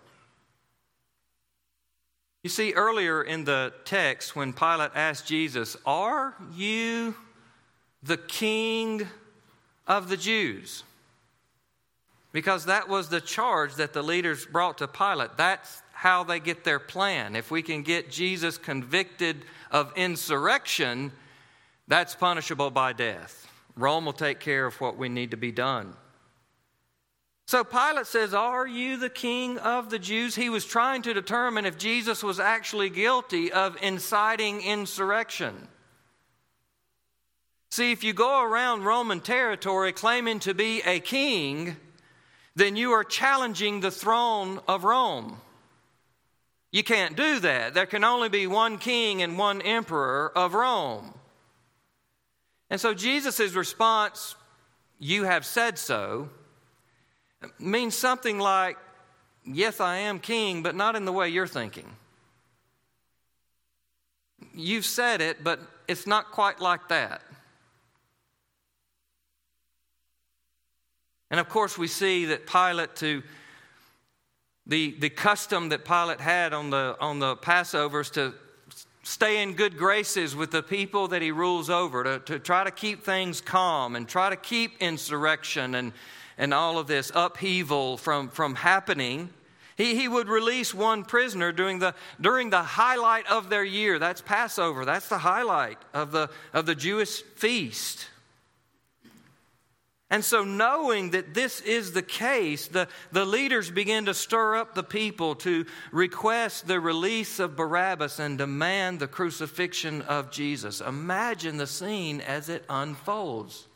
You 2.47 2.51
see, 2.51 2.75
earlier 2.75 3.25
in 3.25 3.43
the 3.43 3.73
text, 3.85 4.37
when 4.37 4.53
Pilate 4.53 4.93
asked 4.95 5.27
Jesus, 5.27 5.77
Are 5.85 6.37
you 6.55 7.17
the 8.05 8.19
king 8.19 9.09
of 9.89 10.09
the 10.09 10.17
Jews? 10.17 10.85
Because 12.31 12.67
that 12.67 12.89
was 12.89 13.09
the 13.09 13.21
charge 13.21 13.75
that 13.75 13.93
the 13.93 14.03
leaders 14.05 14.47
brought 14.47 14.79
to 14.79 14.87
Pilate. 14.87 15.37
That's 15.37 15.83
how 15.91 16.23
they 16.23 16.39
get 16.39 16.63
their 16.63 16.79
plan. 16.79 17.35
If 17.35 17.51
we 17.51 17.63
can 17.63 17.83
get 17.83 18.13
Jesus 18.13 18.59
convicted 18.59 19.45
of 19.73 19.93
insurrection, 19.97 21.11
that's 21.89 22.15
punishable 22.15 22.71
by 22.71 22.93
death. 22.93 23.51
Rome 23.75 24.05
will 24.05 24.13
take 24.13 24.39
care 24.39 24.67
of 24.67 24.81
what 24.81 24.97
we 24.97 25.09
need 25.09 25.33
to 25.33 25.37
be 25.37 25.51
done. 25.51 25.97
So 27.47 27.63
Pilate 27.63 28.07
says, 28.07 28.35
Are 28.35 28.67
you 28.67 28.97
the 28.97 29.09
king 29.09 29.59
of 29.59 29.89
the 29.89 30.01
Jews? 30.01 30.35
He 30.35 30.51
was 30.51 30.65
trying 30.65 31.03
to 31.03 31.15
determine 31.15 31.65
if 31.65 31.79
Jesus 31.79 32.23
was 32.23 32.41
actually 32.41 32.91
guilty 32.91 33.53
of 33.53 33.77
inciting 33.81 34.63
insurrection. 34.63 35.69
See, 37.71 37.93
if 37.93 38.03
you 38.03 38.13
go 38.13 38.43
around 38.43 38.83
Roman 38.85 39.21
territory 39.21 39.93
claiming 39.93 40.41
to 40.41 40.55
be 40.55 40.83
a 40.83 40.99
king, 40.99 41.77
then 42.57 42.75
you 42.75 42.93
are 42.93 43.05
challenging 43.05 43.81
the 43.81 43.91
throne 43.91 44.61
of 44.67 44.83
Rome. 44.83 45.41
You 46.73 46.83
can't 46.83 47.17
do 47.17 47.39
that. 47.41 47.75
There 47.75 47.87
can 47.87 48.03
only 48.03 48.29
be 48.29 48.47
one 48.49 48.79
king 48.79 49.23
and 49.23 49.39
one 49.39 49.63
emperor 49.63 50.33
of 50.35 50.55
Rome. 50.55 51.15
And 52.71 52.81
so 52.81 52.93
Jesus' 52.93 53.55
response, 53.55 54.35
You 54.99 55.25
have 55.25 55.47
said 55.47 55.79
so, 55.79 56.29
means 57.59 57.95
something 57.95 58.39
like, 58.39 58.77
Yes, 59.47 59.81
I 59.81 59.99
am 59.99 60.19
king, 60.19 60.63
but 60.63 60.75
not 60.75 60.97
in 60.97 61.05
the 61.05 61.13
way 61.13 61.29
you're 61.29 61.47
thinking. 61.47 61.87
You've 64.53 64.85
said 64.85 65.21
it, 65.21 65.45
but 65.45 65.61
it's 65.87 66.07
not 66.07 66.33
quite 66.33 66.61
like 66.61 66.89
that. 66.89 67.23
And 71.31 71.39
of 71.39 71.49
course, 71.49 71.79
we 71.79 71.87
see 71.87 72.25
that 72.27 72.47
Pilate, 72.47 72.97
to 72.97 73.23
the, 74.67 74.97
the 74.99 75.11
custom 75.11 75.69
that 75.69 75.85
Pilate 75.85 76.21
had 76.21 76.53
on 76.53 76.71
the, 76.71 76.97
on 77.01 77.21
the 77.21 77.37
Passovers 77.37 78.11
to 78.15 78.35
stay 79.05 79.43
in 79.43 79.53
good 79.55 79.77
graces 79.77 80.35
with 80.35 80.51
the 80.51 80.63
people 80.63 81.07
that 81.09 81.23
he 81.23 81.31
rules 81.31 81.71
over, 81.71 82.03
to, 82.03 82.19
to 82.21 82.39
try 82.41 82.65
to 82.65 82.73
keep 82.73 83.05
things 83.05 83.41
calm 83.41 83.95
and 83.95 84.09
try 84.09 84.29
to 84.29 84.37
keep 84.37 84.77
insurrection 84.81 85.77
and, 85.77 85.93
and 86.39 86.53
all 86.53 86.79
of 86.79 86.87
this 86.87 87.11
upheaval 87.15 87.97
from, 87.97 88.29
from 88.29 88.55
happening. 88.55 89.31
He, 89.77 89.95
he 89.95 90.09
would 90.09 90.29
release 90.29 90.73
one 90.73 91.05
prisoner 91.05 91.53
during 91.53 91.79
the, 91.79 91.95
during 92.21 92.51
the 92.51 92.63
highlight 92.63 93.27
of 93.27 93.51
their 93.51 93.65
year. 93.65 93.99
That's 93.99 94.23
Passover. 94.23 94.85
That's 94.85 95.09
the 95.09 95.19
highlight 95.19 95.79
of 95.93 96.13
the, 96.13 96.31
of 96.53 96.67
the 96.67 96.75
Jewish 96.75 97.23
feast. 97.23 98.09
And 100.09 100.25
so, 100.25 100.45
knowing 100.45 101.11
that 101.11 101.35
this 101.35 101.61
is 101.61 101.91
the 101.91 102.03
case, 102.03 102.69
the, 102.69 102.87
the 103.11 103.25
leaders 103.25 103.73
begin 103.73 104.05
to 104.05 104.15
stir 104.15 104.55
up 104.57 104.75
the 104.75 104.85
people 104.85 105.35
to 105.37 105.67
request 105.91 106.69
the 106.69 106.79
release 106.79 107.41
of 107.41 107.57
Barabbas 107.57 108.21
and 108.21 108.39
demand 108.39 109.01
the 109.01 109.09
crucifixion 109.09 110.03
of 110.03 110.31
Jesus. 110.31 110.81
Imagine 110.81 111.57
the 111.57 111.67
scene 111.67 112.21
as 112.21 112.49
it 112.49 112.65
unfolds 112.71 113.67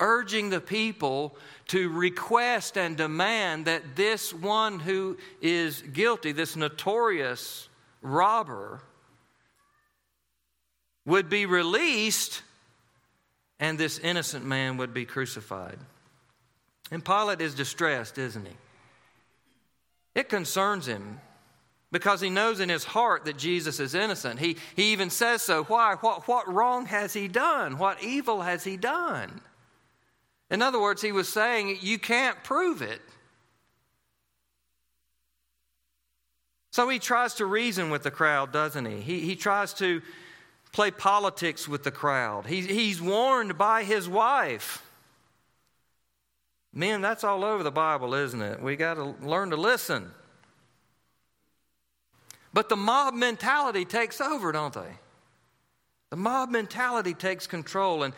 urging 0.00 0.50
the 0.50 0.60
people 0.60 1.36
to 1.68 1.88
request 1.88 2.76
and 2.76 2.96
demand 2.96 3.66
that 3.66 3.94
this 3.94 4.34
one 4.34 4.80
who 4.80 5.16
is 5.40 5.82
guilty, 5.82 6.32
this 6.32 6.56
notorious 6.56 7.68
robber, 8.02 8.80
would 11.06 11.28
be 11.28 11.46
released 11.46 12.42
and 13.58 13.78
this 13.78 13.98
innocent 13.98 14.44
man 14.44 14.78
would 14.78 14.94
be 14.94 15.04
crucified. 15.04 15.78
And 16.90 17.04
Pilate 17.04 17.40
is 17.40 17.54
distressed, 17.54 18.18
isn't 18.18 18.46
he? 18.46 18.54
It 20.14 20.28
concerns 20.28 20.86
him 20.86 21.20
because 21.92 22.20
he 22.20 22.30
knows 22.30 22.60
in 22.60 22.68
his 22.68 22.84
heart 22.84 23.24
that 23.26 23.36
Jesus 23.36 23.80
is 23.80 23.94
innocent. 23.94 24.40
He, 24.40 24.56
he 24.76 24.92
even 24.92 25.10
says 25.10 25.42
so. 25.42 25.64
Why? 25.64 25.96
What, 26.00 26.26
what 26.26 26.52
wrong 26.52 26.86
has 26.86 27.12
he 27.12 27.28
done? 27.28 27.78
What 27.78 28.02
evil 28.02 28.40
has 28.40 28.64
he 28.64 28.76
done? 28.76 29.40
In 30.50 30.62
other 30.62 30.80
words, 30.80 31.00
he 31.00 31.12
was 31.12 31.28
saying, 31.28 31.78
You 31.80 31.98
can't 31.98 32.42
prove 32.42 32.82
it. 32.82 33.00
So 36.72 36.88
he 36.88 36.98
tries 36.98 37.34
to 37.34 37.46
reason 37.46 37.90
with 37.90 38.02
the 38.02 38.10
crowd, 38.10 38.52
doesn't 38.52 38.84
he? 38.84 39.00
He, 39.00 39.20
he 39.20 39.36
tries 39.36 39.74
to 39.74 40.02
play 40.72 40.90
politics 40.90 41.66
with 41.66 41.82
the 41.82 41.90
crowd. 41.90 42.46
He, 42.46 42.60
he's 42.60 43.02
warned 43.02 43.58
by 43.58 43.82
his 43.82 44.08
wife. 44.08 44.84
Men, 46.72 47.00
that's 47.00 47.24
all 47.24 47.44
over 47.44 47.64
the 47.64 47.72
Bible, 47.72 48.14
isn't 48.14 48.40
it? 48.40 48.62
We 48.62 48.76
got 48.76 48.94
to 48.94 49.16
learn 49.20 49.50
to 49.50 49.56
listen. 49.56 50.12
But 52.52 52.68
the 52.68 52.76
mob 52.76 53.14
mentality 53.14 53.84
takes 53.84 54.20
over, 54.20 54.52
don't 54.52 54.74
they? 54.74 54.98
The 56.10 56.16
mob 56.16 56.50
mentality 56.50 57.14
takes 57.14 57.46
control. 57.48 58.04
And 58.04 58.14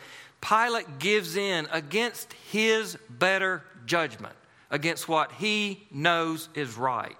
Pilate 0.47 0.99
gives 0.99 1.37
in 1.37 1.67
against 1.71 2.33
his 2.51 2.97
better 3.09 3.63
judgment, 3.85 4.35
against 4.69 5.07
what 5.07 5.31
he 5.31 5.87
knows 5.89 6.49
is 6.53 6.75
right. 6.75 7.15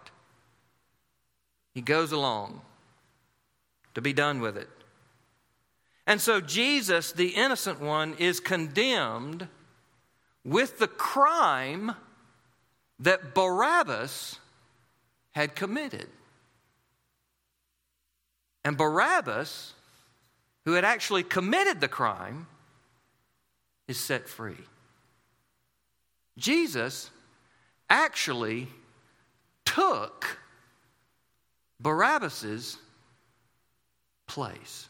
He 1.74 1.82
goes 1.82 2.12
along 2.12 2.62
to 3.96 4.02
be 4.02 4.12
done 4.12 4.42
with 4.42 4.58
it. 4.58 4.70
And 6.06 6.20
so 6.20 6.42
Jesus, 6.42 7.14
the 7.14 7.30
innocent 7.30 7.80
one, 7.80 8.16
is 8.16 8.42
condemned 8.42 9.48
with 10.44 10.80
the 10.80 10.88
crime 10.88 11.94
that 13.00 13.34
Barabbas 13.34 14.38
had 15.32 15.56
committed. 15.56 16.10
And 18.66 18.78
Barabbas, 18.78 19.74
who 20.66 20.74
had 20.74 20.84
actually 20.84 21.24
committed 21.24 21.80
the 21.80 21.88
crime, 21.88 22.48
is 23.88 24.00
set 24.00 24.28
free. 24.28 24.58
Jesus 26.38 27.10
actually 27.90 28.68
took 29.66 30.40
Barabbas's 31.80 32.78
place. 34.28 34.88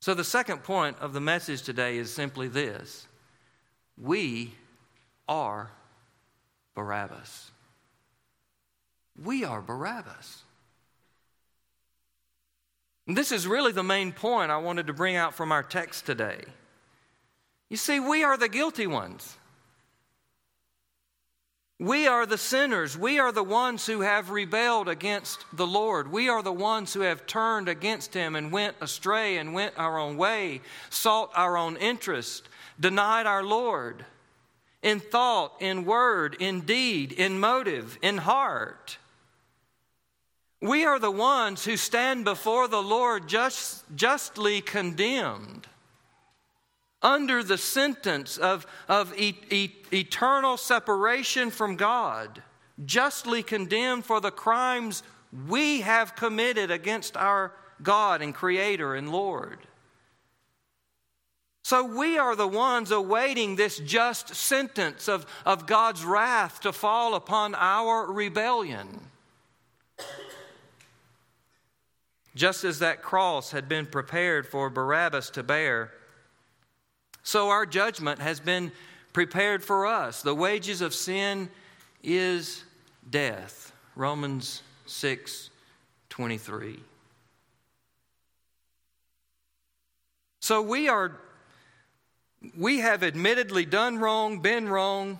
So, 0.00 0.12
the 0.12 0.24
second 0.24 0.62
point 0.62 0.98
of 1.00 1.12
the 1.12 1.20
message 1.20 1.62
today 1.62 1.96
is 1.96 2.12
simply 2.12 2.48
this 2.48 3.06
we 3.96 4.54
are 5.28 5.70
Barabbas. 6.74 7.50
We 9.22 9.44
are 9.44 9.62
Barabbas. 9.62 10.43
This 13.06 13.32
is 13.32 13.46
really 13.46 13.72
the 13.72 13.82
main 13.82 14.12
point 14.12 14.50
I 14.50 14.56
wanted 14.56 14.86
to 14.86 14.92
bring 14.92 15.16
out 15.16 15.34
from 15.34 15.52
our 15.52 15.62
text 15.62 16.06
today. 16.06 16.40
You 17.68 17.76
see, 17.76 18.00
we 18.00 18.24
are 18.24 18.36
the 18.36 18.48
guilty 18.48 18.86
ones. 18.86 19.36
We 21.78 22.06
are 22.06 22.24
the 22.24 22.38
sinners. 22.38 22.96
We 22.96 23.18
are 23.18 23.32
the 23.32 23.42
ones 23.42 23.84
who 23.84 24.00
have 24.00 24.30
rebelled 24.30 24.88
against 24.88 25.44
the 25.52 25.66
Lord. 25.66 26.10
We 26.10 26.28
are 26.28 26.42
the 26.42 26.52
ones 26.52 26.94
who 26.94 27.00
have 27.00 27.26
turned 27.26 27.68
against 27.68 28.14
Him 28.14 28.36
and 28.36 28.52
went 28.52 28.76
astray 28.80 29.38
and 29.38 29.52
went 29.52 29.74
our 29.76 29.98
own 29.98 30.16
way, 30.16 30.60
sought 30.88 31.30
our 31.34 31.56
own 31.56 31.76
interest, 31.76 32.48
denied 32.78 33.26
our 33.26 33.42
Lord 33.42 34.06
in 34.84 35.00
thought, 35.00 35.56
in 35.60 35.84
word, 35.84 36.36
in 36.38 36.60
deed, 36.60 37.10
in 37.10 37.40
motive, 37.40 37.98
in 38.02 38.18
heart. 38.18 38.98
We 40.64 40.86
are 40.86 40.98
the 40.98 41.10
ones 41.10 41.62
who 41.66 41.76
stand 41.76 42.24
before 42.24 42.68
the 42.68 42.82
Lord 42.82 43.28
just, 43.28 43.84
justly 43.94 44.62
condemned 44.62 45.66
under 47.02 47.42
the 47.42 47.58
sentence 47.58 48.38
of, 48.38 48.66
of 48.88 49.14
e- 49.14 49.36
e- 49.50 49.74
eternal 49.92 50.56
separation 50.56 51.50
from 51.50 51.76
God, 51.76 52.42
justly 52.86 53.42
condemned 53.42 54.06
for 54.06 54.22
the 54.22 54.30
crimes 54.30 55.02
we 55.46 55.82
have 55.82 56.16
committed 56.16 56.70
against 56.70 57.14
our 57.14 57.52
God 57.82 58.22
and 58.22 58.34
Creator 58.34 58.94
and 58.94 59.12
Lord. 59.12 59.58
So 61.62 61.84
we 61.84 62.16
are 62.16 62.34
the 62.34 62.48
ones 62.48 62.90
awaiting 62.90 63.56
this 63.56 63.78
just 63.80 64.34
sentence 64.34 65.10
of, 65.10 65.26
of 65.44 65.66
God's 65.66 66.06
wrath 66.06 66.60
to 66.60 66.72
fall 66.72 67.16
upon 67.16 67.54
our 67.54 68.10
rebellion. 68.10 69.10
Just 72.34 72.64
as 72.64 72.80
that 72.80 73.02
cross 73.02 73.52
had 73.52 73.68
been 73.68 73.86
prepared 73.86 74.46
for 74.46 74.68
Barabbas 74.70 75.30
to 75.30 75.42
bear, 75.42 75.92
so 77.22 77.48
our 77.48 77.64
judgment 77.64 78.20
has 78.20 78.40
been 78.40 78.72
prepared 79.12 79.64
for 79.64 79.86
us. 79.86 80.22
The 80.22 80.34
wages 80.34 80.80
of 80.80 80.92
sin 80.92 81.48
is 82.02 82.64
death. 83.08 83.72
Romans 83.96 84.62
6 84.86 85.50
23. 86.10 86.80
So 90.40 90.60
we 90.60 90.88
are 90.88 91.18
we 92.56 92.80
have 92.80 93.02
admittedly 93.02 93.64
done 93.64 93.98
wrong, 93.98 94.40
been 94.40 94.68
wrong, 94.68 95.18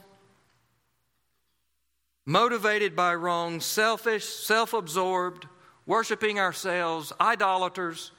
motivated 2.26 2.94
by 2.94 3.14
wrong, 3.14 3.60
selfish, 3.60 4.26
self 4.26 4.74
absorbed, 4.74 5.46
worshiping 5.86 6.38
ourselves, 6.38 7.12
idolaters, 7.20 8.10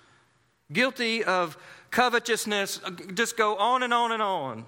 guilty 0.72 1.24
of 1.24 1.58
covetousness, 1.92 2.82
just 3.14 3.38
go 3.38 3.56
on 3.58 3.84
and 3.84 3.94
on 3.94 4.12
and 4.12 4.22
on. 4.22 4.66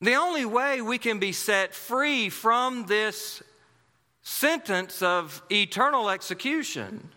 The 0.00 0.14
only 0.14 0.44
way 0.44 0.82
we 0.82 0.98
can 0.98 1.18
be 1.18 1.32
set 1.32 1.74
free 1.74 2.28
from 2.28 2.86
this 2.86 3.42
sentence 4.22 5.02
of 5.02 5.42
eternal 5.50 6.10
execution 6.10 7.08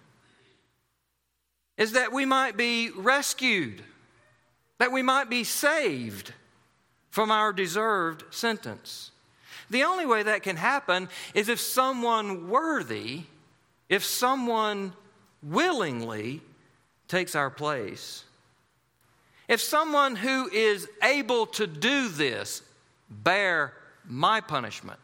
is 1.78 1.94
that 1.94 2.12
we 2.12 2.26
might 2.26 2.56
be 2.56 2.92
rescued, 2.92 3.84
that 4.78 4.92
we 4.92 5.02
might 5.02 5.30
be 5.30 5.44
saved 5.44 6.34
from 7.10 7.32
our 7.32 7.52
deserved 7.52 8.24
sentence. 8.34 9.12
The 9.70 9.84
only 9.84 10.06
way 10.06 10.24
that 10.24 10.44
can 10.44 10.56
happen 10.56 11.10
is 11.34 11.50
if 11.50 11.60
someone 11.60 12.50
worthy, 12.50 13.24
if 13.90 14.06
someone 14.06 14.94
willingly 15.42 16.42
takes 17.08 17.36
our 17.36 17.50
place. 17.50 18.24
If 19.48 19.60
someone 19.62 20.16
who 20.16 20.48
is 20.50 20.88
able 21.04 21.48
to 21.48 21.66
do 21.66 22.08
this 22.08 22.62
bear 23.10 23.74
my 24.06 24.42
punishment, 24.42 25.00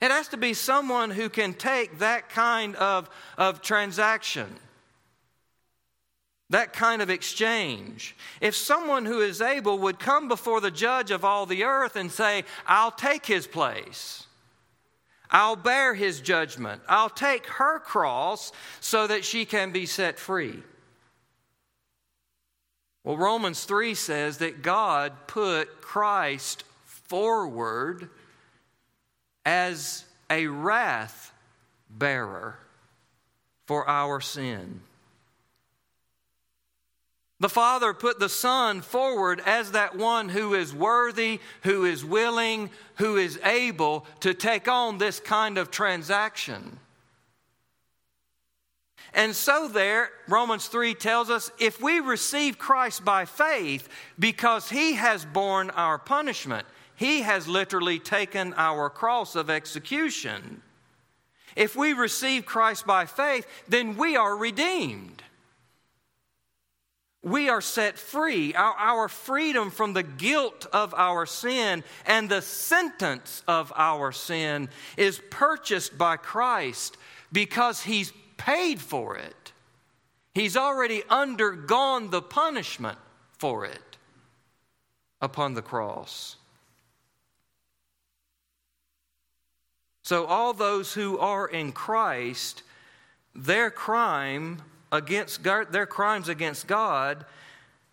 it 0.00 0.10
has 0.10 0.28
to 0.28 0.36
be 0.36 0.54
someone 0.54 1.10
who 1.10 1.28
can 1.28 1.52
take 1.52 1.98
that 1.98 2.30
kind 2.30 2.76
of, 2.76 3.10
of 3.36 3.60
transaction, 3.60 4.48
that 6.50 6.72
kind 6.72 7.02
of 7.02 7.10
exchange. 7.10 8.16
If 8.40 8.56
someone 8.56 9.04
who 9.04 9.20
is 9.20 9.42
able 9.42 9.78
would 9.80 9.98
come 9.98 10.28
before 10.28 10.62
the 10.62 10.70
judge 10.70 11.10
of 11.10 11.24
all 11.24 11.44
the 11.44 11.64
earth 11.64 11.96
and 11.96 12.10
say, 12.10 12.44
I'll 12.66 12.92
take 12.92 13.26
his 13.26 13.46
place. 13.46 14.27
I'll 15.30 15.56
bear 15.56 15.94
his 15.94 16.20
judgment. 16.20 16.82
I'll 16.88 17.10
take 17.10 17.46
her 17.46 17.78
cross 17.80 18.52
so 18.80 19.06
that 19.06 19.24
she 19.24 19.44
can 19.44 19.72
be 19.72 19.86
set 19.86 20.18
free. 20.18 20.62
Well, 23.04 23.16
Romans 23.16 23.64
3 23.64 23.94
says 23.94 24.38
that 24.38 24.62
God 24.62 25.12
put 25.26 25.80
Christ 25.80 26.64
forward 26.84 28.10
as 29.44 30.04
a 30.30 30.46
wrath 30.46 31.32
bearer 31.88 32.58
for 33.66 33.88
our 33.88 34.20
sin. 34.20 34.80
The 37.40 37.48
Father 37.48 37.94
put 37.94 38.18
the 38.18 38.28
Son 38.28 38.80
forward 38.80 39.40
as 39.46 39.70
that 39.72 39.96
one 39.96 40.28
who 40.28 40.54
is 40.54 40.74
worthy, 40.74 41.38
who 41.62 41.84
is 41.84 42.04
willing, 42.04 42.70
who 42.96 43.16
is 43.16 43.38
able 43.44 44.06
to 44.20 44.34
take 44.34 44.66
on 44.66 44.98
this 44.98 45.20
kind 45.20 45.56
of 45.56 45.70
transaction. 45.70 46.80
And 49.14 49.34
so, 49.34 49.68
there, 49.68 50.10
Romans 50.26 50.66
3 50.66 50.94
tells 50.94 51.30
us 51.30 51.50
if 51.58 51.80
we 51.80 52.00
receive 52.00 52.58
Christ 52.58 53.04
by 53.04 53.24
faith 53.24 53.88
because 54.18 54.68
he 54.68 54.94
has 54.94 55.24
borne 55.24 55.70
our 55.70 55.98
punishment, 55.98 56.66
he 56.94 57.22
has 57.22 57.46
literally 57.46 58.00
taken 58.00 58.52
our 58.56 58.90
cross 58.90 59.36
of 59.36 59.48
execution. 59.48 60.62
If 61.54 61.74
we 61.76 61.92
receive 61.92 62.44
Christ 62.44 62.86
by 62.86 63.06
faith, 63.06 63.46
then 63.68 63.96
we 63.96 64.16
are 64.16 64.36
redeemed. 64.36 65.22
We 67.28 67.48
are 67.48 67.60
set 67.60 67.98
free. 67.98 68.54
Our, 68.54 68.74
our 68.74 69.08
freedom 69.08 69.70
from 69.70 69.92
the 69.92 70.02
guilt 70.02 70.66
of 70.72 70.94
our 70.94 71.26
sin 71.26 71.84
and 72.06 72.28
the 72.28 72.42
sentence 72.42 73.42
of 73.46 73.72
our 73.76 74.12
sin 74.12 74.68
is 74.96 75.20
purchased 75.30 75.98
by 75.98 76.16
Christ 76.16 76.96
because 77.32 77.82
He's 77.82 78.12
paid 78.36 78.80
for 78.80 79.16
it. 79.16 79.52
He's 80.34 80.56
already 80.56 81.02
undergone 81.10 82.10
the 82.10 82.22
punishment 82.22 82.98
for 83.38 83.64
it 83.64 83.96
upon 85.20 85.54
the 85.54 85.62
cross. 85.62 86.36
So, 90.02 90.24
all 90.24 90.54
those 90.54 90.94
who 90.94 91.18
are 91.18 91.46
in 91.46 91.72
Christ, 91.72 92.62
their 93.34 93.70
crime 93.70 94.62
against 94.90 95.42
God, 95.42 95.72
their 95.72 95.86
crimes 95.86 96.28
against 96.28 96.66
God 96.66 97.24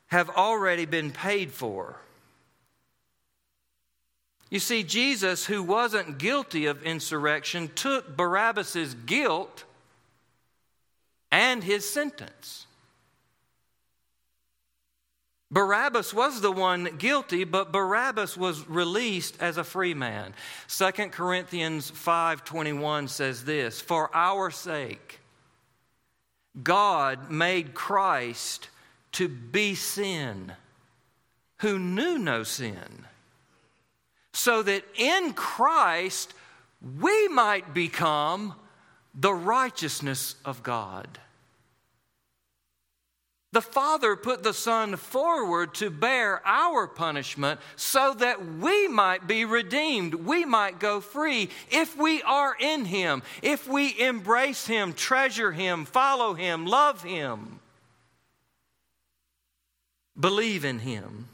have 0.07 0.29
already 0.29 0.85
been 0.85 1.11
paid 1.11 1.51
for. 1.51 1.97
You 4.49 4.59
see, 4.59 4.83
Jesus, 4.83 5.45
who 5.45 5.63
wasn't 5.63 6.17
guilty 6.17 6.67
of 6.67 6.83
insurrection, 6.83 7.69
took 7.75 8.15
Barabbas's 8.15 8.93
guilt 8.93 9.63
and 11.31 11.63
his 11.63 11.89
sentence. 11.89 12.67
Barabbas 15.51 16.13
was 16.13 16.41
the 16.41 16.51
one 16.51 16.97
guilty, 16.97 17.43
but 17.43 17.71
Barabbas 17.71 18.35
was 18.35 18.67
released 18.67 19.41
as 19.41 19.57
a 19.57 19.63
free 19.63 19.93
man. 19.93 20.33
2 20.67 21.11
Corinthians 21.11 21.91
5:21 21.91 23.07
says 23.07 23.45
this, 23.45 23.79
"For 23.79 24.13
our 24.15 24.51
sake 24.51 25.19
God 26.63 27.29
made 27.29 27.73
Christ 27.73 28.69
to 29.13 29.27
be 29.27 29.75
sin 29.75 30.53
who 31.59 31.79
knew 31.79 32.17
no 32.17 32.43
sin, 32.43 33.05
so 34.33 34.61
that 34.61 34.83
in 34.95 35.33
Christ 35.33 36.33
we 36.99 37.27
might 37.29 37.73
become 37.73 38.55
the 39.13 39.33
righteousness 39.33 40.35
of 40.43 40.63
God. 40.63 41.19
The 43.55 43.61
Father 43.61 44.17
put 44.17 44.43
the 44.43 44.53
Son 44.53 44.97
forward 44.97 45.75
to 45.75 45.89
bear 45.89 46.45
our 46.45 46.87
punishment 46.87 47.61
so 47.77 48.13
that 48.15 48.45
we 48.45 48.89
might 48.89 49.27
be 49.27 49.45
redeemed. 49.45 50.13
We 50.13 50.43
might 50.43 50.77
go 50.77 50.99
free 50.99 51.49
if 51.71 51.95
we 51.95 52.21
are 52.23 52.53
in 52.59 52.83
Him, 52.83 53.23
if 53.41 53.65
we 53.65 53.97
embrace 53.97 54.67
Him, 54.67 54.91
treasure 54.91 55.53
Him, 55.53 55.85
follow 55.85 56.33
Him, 56.33 56.65
love 56.65 57.01
Him, 57.01 57.61
believe 60.19 60.65
in 60.65 60.79
Him. 60.79 61.29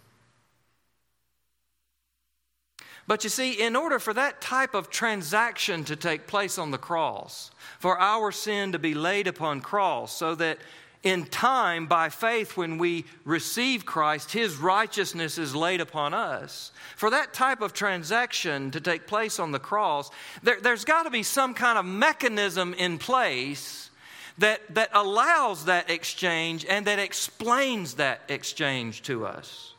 But 3.07 3.23
you 3.23 3.31
see, 3.31 3.53
in 3.53 3.75
order 3.75 3.97
for 3.97 4.13
that 4.13 4.41
type 4.41 4.75
of 4.75 4.91
transaction 4.91 5.83
to 5.85 5.95
take 5.95 6.27
place 6.27 6.59
on 6.59 6.69
the 6.69 6.77
cross, 6.77 7.49
for 7.79 7.97
our 7.97 8.31
sin 8.31 8.73
to 8.73 8.77
be 8.77 8.93
laid 8.93 9.25
upon 9.25 9.61
cross 9.61 10.15
so 10.15 10.35
that 10.35 10.59
in 11.03 11.25
time, 11.25 11.87
by 11.87 12.09
faith, 12.09 12.55
when 12.55 12.77
we 12.77 13.05
receive 13.25 13.85
Christ, 13.85 14.31
His 14.31 14.57
righteousness 14.57 15.39
is 15.39 15.55
laid 15.55 15.81
upon 15.81 16.13
us. 16.13 16.71
For 16.95 17.09
that 17.09 17.33
type 17.33 17.61
of 17.61 17.73
transaction 17.73 18.69
to 18.71 18.79
take 18.79 19.07
place 19.07 19.39
on 19.39 19.51
the 19.51 19.59
cross, 19.59 20.11
there, 20.43 20.59
has 20.63 20.85
got 20.85 21.03
to 21.03 21.09
be 21.09 21.23
some 21.23 21.55
kind 21.55 21.79
of 21.79 21.85
mechanism 21.85 22.75
in 22.75 22.99
place 22.99 23.89
that, 24.37 24.61
that 24.75 24.89
allows 24.93 25.65
that 25.65 25.89
exchange 25.89 26.65
and 26.69 26.85
that 26.85 26.99
explains 26.99 27.95
that 27.95 28.21
exchange 28.29 29.01
to 29.03 29.25
us. 29.25 29.70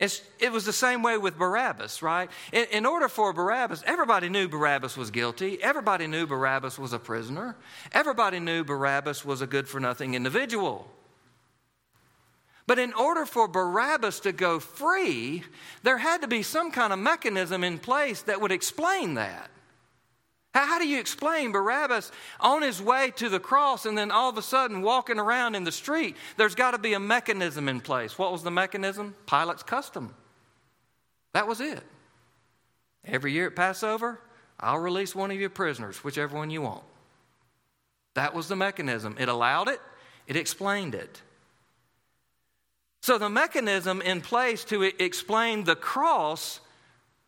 It's, 0.00 0.22
it 0.38 0.50
was 0.50 0.64
the 0.64 0.72
same 0.72 1.02
way 1.02 1.18
with 1.18 1.36
Barabbas, 1.36 2.00
right? 2.00 2.30
In, 2.52 2.64
in, 2.72 2.86
order 2.86 3.06
for 3.06 3.34
Barabbas, 3.34 3.82
everybody 3.86 4.30
knew 4.30 4.48
Barabbas 4.48 4.96
was 4.96 5.10
guilty. 5.10 5.62
Everybody 5.62 6.06
knew 6.06 6.26
Barabbas 6.26 6.78
was 6.78 6.94
a 6.94 6.98
prisoner. 6.98 7.54
Everybody 7.92 8.40
knew 8.40 8.64
Barabbas 8.64 9.26
was 9.26 9.42
a 9.42 9.46
good 9.46 9.68
for 9.68 9.78
nothing 9.78 10.14
individual. 10.14 10.90
But 12.66 12.78
in 12.78 12.94
order 12.94 13.26
for 13.26 13.46
Barabbas 13.46 14.20
to 14.20 14.32
go 14.32 14.58
free, 14.58 15.44
there 15.82 15.98
had 15.98 16.22
to 16.22 16.28
be 16.28 16.42
some 16.42 16.70
kind 16.70 16.94
of 16.94 16.98
mechanism 16.98 17.62
in 17.62 17.78
place 17.78 18.22
that 18.22 18.40
would 18.40 18.52
explain 18.52 19.14
that. 19.14 19.50
How, 20.52 20.66
how, 20.66 20.78
do 20.78 20.86
you 20.86 20.98
explain 20.98 21.52
Barabbas 21.52 22.10
on 22.40 22.62
his 22.62 22.82
way 22.82 23.12
to 23.16 23.28
the 23.28 23.38
cross 23.38 23.86
and 23.86 23.96
then 23.96 24.10
all 24.10 24.30
of 24.30 24.36
a 24.36 24.42
sudden 24.42 24.82
walking 24.82 25.18
around 25.18 25.54
in 25.54 25.64
the 25.64 25.72
street? 25.72 26.16
There's 26.36 26.54
got 26.54 26.72
to 26.72 26.78
be 26.78 26.94
a 26.94 27.00
mechanism 27.00 27.68
in 27.68 27.80
place. 27.80 28.18
What 28.18 28.32
was 28.32 28.42
the 28.42 28.50
mechanism? 28.50 29.14
Pilate's 29.26 29.62
custom. 29.62 30.14
That 31.32 31.46
was 31.46 31.60
it. 31.60 31.82
Every 33.04 33.32
year 33.32 33.46
at 33.46 33.56
Passover, 33.56 34.20
I'll 34.58 34.78
release 34.78 35.14
one 35.14 35.30
of 35.30 35.38
your 35.38 35.50
prisoners, 35.50 36.02
whichever 36.02 36.36
one 36.36 36.50
you 36.50 36.62
want. 36.62 36.84
That 38.14 38.34
was 38.34 38.48
the 38.48 38.56
mechanism. 38.56 39.16
It 39.18 39.28
allowed 39.28 39.68
it, 39.68 39.80
it 40.26 40.36
explained 40.36 40.94
it. 40.94 41.22
So 43.02 43.16
the 43.16 43.30
mechanism 43.30 44.02
in 44.02 44.20
place 44.20 44.64
to 44.64 44.82
explain 44.82 45.64
the 45.64 45.76
cross 45.76 46.60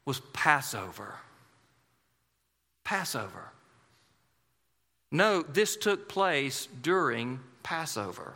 was 0.05 0.21
Passover. 0.33 1.15
Passover. 2.93 3.51
No, 5.11 5.41
this 5.41 5.79
took 5.79 6.11
place 6.11 6.69
during 6.83 7.41
Passover. 7.63 8.35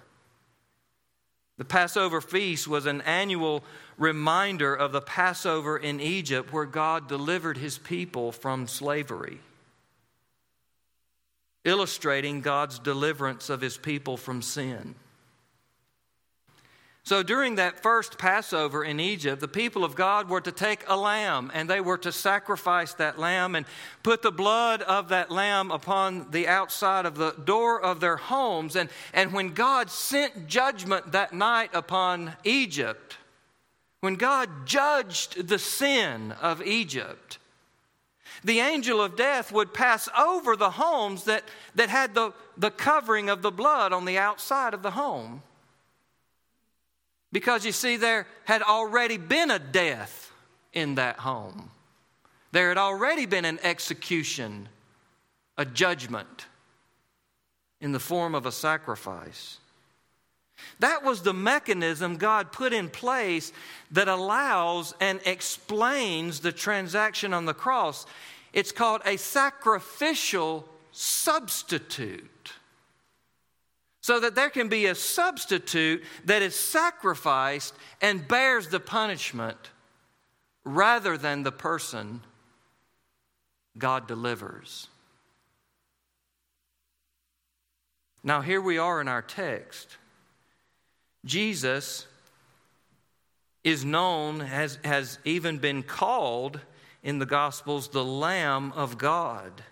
The 1.58 1.66
Passover 1.66 2.22
feast 2.22 2.66
was 2.66 2.86
an 2.86 3.02
annual 3.02 3.62
reminder 3.98 4.74
of 4.74 4.92
the 4.92 5.02
Passover 5.02 5.76
in 5.76 6.00
Egypt 6.00 6.54
where 6.54 6.64
God 6.64 7.06
delivered 7.06 7.58
his 7.58 7.76
people 7.76 8.32
from 8.32 8.66
slavery, 8.66 9.40
illustrating 11.66 12.40
God's 12.40 12.78
deliverance 12.78 13.50
of 13.50 13.60
his 13.60 13.76
people 13.76 14.16
from 14.16 14.40
sin. 14.40 14.94
So 17.06 17.22
during 17.22 17.54
that 17.54 17.84
first 17.84 18.18
Passover 18.18 18.82
in 18.82 18.98
Egypt, 18.98 19.40
the 19.40 19.46
people 19.46 19.84
of 19.84 19.94
God 19.94 20.28
were 20.28 20.40
to 20.40 20.50
take 20.50 20.82
a 20.88 20.96
lamb 20.96 21.52
and 21.54 21.70
they 21.70 21.80
were 21.80 21.98
to 21.98 22.10
sacrifice 22.10 22.94
that 22.94 23.16
lamb 23.16 23.54
and 23.54 23.64
put 24.02 24.22
the 24.22 24.32
blood 24.32 24.82
of 24.82 25.10
that 25.10 25.30
lamb 25.30 25.70
upon 25.70 26.32
the 26.32 26.48
outside 26.48 27.06
of 27.06 27.14
the 27.14 27.30
door 27.30 27.80
of 27.80 28.00
their 28.00 28.16
homes. 28.16 28.74
And, 28.74 28.90
and 29.14 29.32
when 29.32 29.54
God 29.54 29.88
sent 29.88 30.48
judgment 30.48 31.12
that 31.12 31.32
night 31.32 31.70
upon 31.74 32.32
Egypt, 32.42 33.18
when 34.00 34.16
God 34.16 34.66
judged 34.66 35.46
the 35.46 35.60
sin 35.60 36.32
of 36.32 36.60
Egypt, 36.60 37.38
the 38.42 38.58
angel 38.58 39.00
of 39.00 39.14
death 39.14 39.52
would 39.52 39.72
pass 39.72 40.08
over 40.18 40.56
the 40.56 40.70
homes 40.70 41.22
that, 41.22 41.44
that 41.76 41.88
had 41.88 42.14
the, 42.14 42.32
the 42.58 42.72
covering 42.72 43.30
of 43.30 43.42
the 43.42 43.52
blood 43.52 43.92
on 43.92 44.06
the 44.06 44.18
outside 44.18 44.74
of 44.74 44.82
the 44.82 44.90
home. 44.90 45.44
Because 47.32 47.66
you 47.66 47.72
see, 47.72 47.96
there 47.96 48.26
had 48.44 48.62
already 48.62 49.18
been 49.18 49.50
a 49.50 49.58
death 49.58 50.32
in 50.72 50.94
that 50.96 51.18
home. 51.18 51.70
There 52.52 52.68
had 52.68 52.78
already 52.78 53.26
been 53.26 53.44
an 53.44 53.58
execution, 53.62 54.68
a 55.58 55.64
judgment 55.64 56.46
in 57.80 57.92
the 57.92 58.00
form 58.00 58.34
of 58.34 58.46
a 58.46 58.52
sacrifice. 58.52 59.58
That 60.78 61.02
was 61.02 61.22
the 61.22 61.34
mechanism 61.34 62.16
God 62.16 62.52
put 62.52 62.72
in 62.72 62.88
place 62.88 63.52
that 63.90 64.08
allows 64.08 64.94
and 65.00 65.20
explains 65.26 66.40
the 66.40 66.52
transaction 66.52 67.34
on 67.34 67.44
the 67.44 67.54
cross. 67.54 68.06
It's 68.52 68.72
called 68.72 69.02
a 69.04 69.18
sacrificial 69.18 70.66
substitute 70.92 72.52
so 74.06 74.20
that 74.20 74.36
there 74.36 74.50
can 74.50 74.68
be 74.68 74.86
a 74.86 74.94
substitute 74.94 76.00
that 76.26 76.40
is 76.40 76.54
sacrificed 76.54 77.74
and 78.00 78.28
bears 78.28 78.68
the 78.68 78.78
punishment 78.78 79.58
rather 80.64 81.18
than 81.18 81.42
the 81.42 81.50
person 81.50 82.20
God 83.76 84.06
delivers. 84.06 84.86
Now, 88.22 88.42
here 88.42 88.60
we 88.60 88.78
are 88.78 89.00
in 89.00 89.08
our 89.08 89.22
text. 89.22 89.96
Jesus 91.24 92.06
is 93.64 93.84
known, 93.84 94.38
has, 94.38 94.78
has 94.84 95.18
even 95.24 95.58
been 95.58 95.82
called 95.82 96.60
in 97.02 97.18
the 97.18 97.26
Gospels, 97.26 97.88
the 97.88 98.04
Lamb 98.04 98.72
of 98.76 98.98
God. 98.98 99.64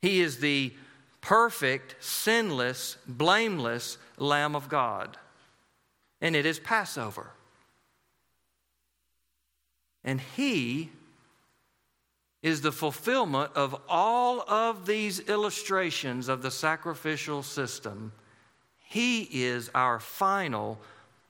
He 0.00 0.20
is 0.20 0.38
the 0.38 0.72
perfect, 1.22 1.94
sinless, 2.00 2.98
blameless 3.08 3.96
Lamb 4.18 4.54
of 4.54 4.68
God. 4.68 5.16
And 6.20 6.36
it 6.36 6.44
is 6.44 6.58
Passover. 6.58 7.30
And 10.04 10.20
He 10.20 10.90
is 12.42 12.60
the 12.60 12.72
fulfillment 12.72 13.52
of 13.54 13.80
all 13.88 14.42
of 14.42 14.84
these 14.84 15.20
illustrations 15.20 16.28
of 16.28 16.42
the 16.42 16.50
sacrificial 16.50 17.42
system. 17.42 18.12
He 18.80 19.22
is 19.22 19.70
our 19.74 20.00
final, 20.00 20.80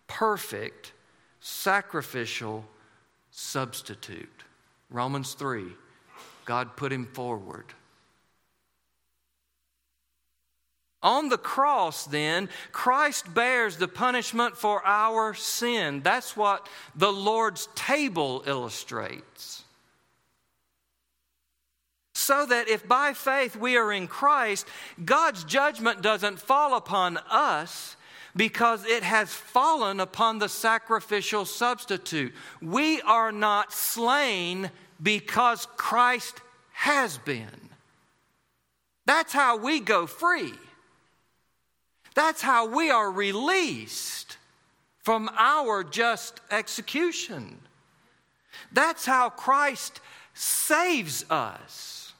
perfect, 0.09 0.93
sacrificial 1.41 2.65
substitute. 3.31 4.43
Romans 4.91 5.35
3, 5.35 5.67
God 6.47 6.77
put 6.77 6.93
him 6.93 7.07
forward. 7.07 7.67
On 11.03 11.29
the 11.29 11.39
cross, 11.39 12.05
then, 12.05 12.49
Christ 12.71 13.35
bears 13.35 13.77
the 13.77 13.89
punishment 13.89 14.57
for 14.57 14.85
our 14.87 15.35
sin. 15.35 16.01
That's 16.03 16.37
what 16.37 16.69
the 16.95 17.13
Lord's 17.13 17.69
table 17.75 18.45
illustrates. 18.47 19.65
So 22.15 22.47
that 22.47 22.69
if 22.69 22.87
by 22.87 23.15
faith 23.15 23.57
we 23.57 23.77
are 23.77 23.93
in 23.93 24.07
Christ, 24.07 24.69
God's 25.05 25.43
judgment 25.43 26.03
doesn't 26.03 26.39
fall 26.39 26.77
upon 26.77 27.19
us 27.29 27.97
because 28.37 28.87
it 28.87 29.03
has 29.03 29.33
fallen 29.33 29.99
upon 29.99 30.39
the 30.39 30.49
sacrificial 30.49 31.45
substitute. 31.45 32.33
We 32.61 33.01
are 33.03 33.33
not 33.33 33.73
slain 33.73 34.71
because 35.03 35.67
Christ 35.77 36.41
has 36.73 37.19
been. 37.19 37.71
That's 39.05 39.33
how 39.33 39.57
we 39.57 39.81
go 39.81 40.07
free. 40.07 40.55
That's 42.15 42.43
how 42.43 42.67
we 42.67 42.91
are 42.91 43.11
released 43.11 44.37
from 44.99 45.31
our 45.37 45.83
just 45.83 46.41
execution. 46.51 47.59
That's 48.73 49.05
how 49.05 49.31
Christ 49.31 50.01
saves 50.35 51.25
us. 51.31 52.13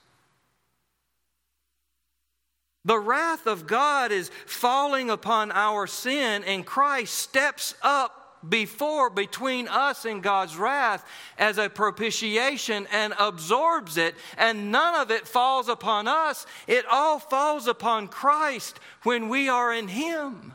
The 2.85 2.99
wrath 2.99 3.47
of 3.47 3.67
God 3.67 4.11
is 4.11 4.31
falling 4.47 5.09
upon 5.09 5.53
our 5.53 5.87
sin, 5.87 6.43
and 6.45 6.67
Christ 6.67 7.15
steps 7.15 7.75
up 7.83 8.22
before 8.49 9.11
between 9.11 9.69
us 9.69 10.05
and 10.05 10.23
God's 10.23 10.57
wrath 10.57 11.07
as 11.39 11.59
a 11.59 11.69
propitiation 11.69 12.87
and 12.93 13.15
absorbs 13.19 13.97
it, 13.97 14.15
and 14.37 14.73
none 14.73 15.01
of 15.01 15.11
it 15.11 15.27
falls 15.27 15.69
upon 15.69 16.09
us. 16.09 16.47
It 16.67 16.85
all 16.91 17.19
falls 17.19 17.67
upon 17.67 18.09
Christ 18.09 18.81
when 19.03 19.29
we 19.29 19.49
are 19.49 19.73
in 19.73 19.89
Him. 19.89 20.55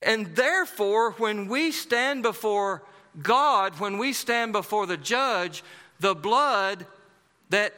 And 0.00 0.36
therefore, 0.36 1.12
when 1.12 1.48
we 1.48 1.72
stand 1.72 2.22
before 2.22 2.84
God, 3.20 3.80
when 3.80 3.98
we 3.98 4.12
stand 4.12 4.52
before 4.52 4.86
the 4.86 4.96
judge, 4.96 5.64
the 5.98 6.14
blood 6.14 6.86
that 7.50 7.74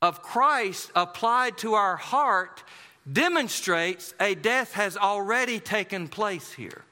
of 0.00 0.22
Christ 0.22 0.92
applied 0.94 1.56
to 1.58 1.74
our 1.74 1.96
heart 1.96 2.62
demonstrates 3.10 4.14
a 4.20 4.34
death 4.34 4.72
has 4.72 4.96
already 4.96 5.60
taken 5.60 6.08
place 6.08 6.52
here. 6.52 6.84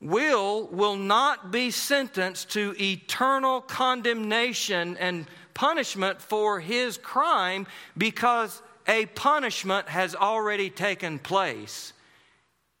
Will 0.00 0.66
will 0.68 0.96
not 0.96 1.50
be 1.50 1.70
sentenced 1.70 2.50
to 2.50 2.74
eternal 2.80 3.60
condemnation 3.60 4.96
and 4.98 5.26
punishment 5.54 6.20
for 6.20 6.60
his 6.60 6.98
crime 6.98 7.66
because 7.96 8.62
a 8.86 9.06
punishment 9.06 9.88
has 9.88 10.14
already 10.14 10.70
taken 10.70 11.18
place 11.18 11.92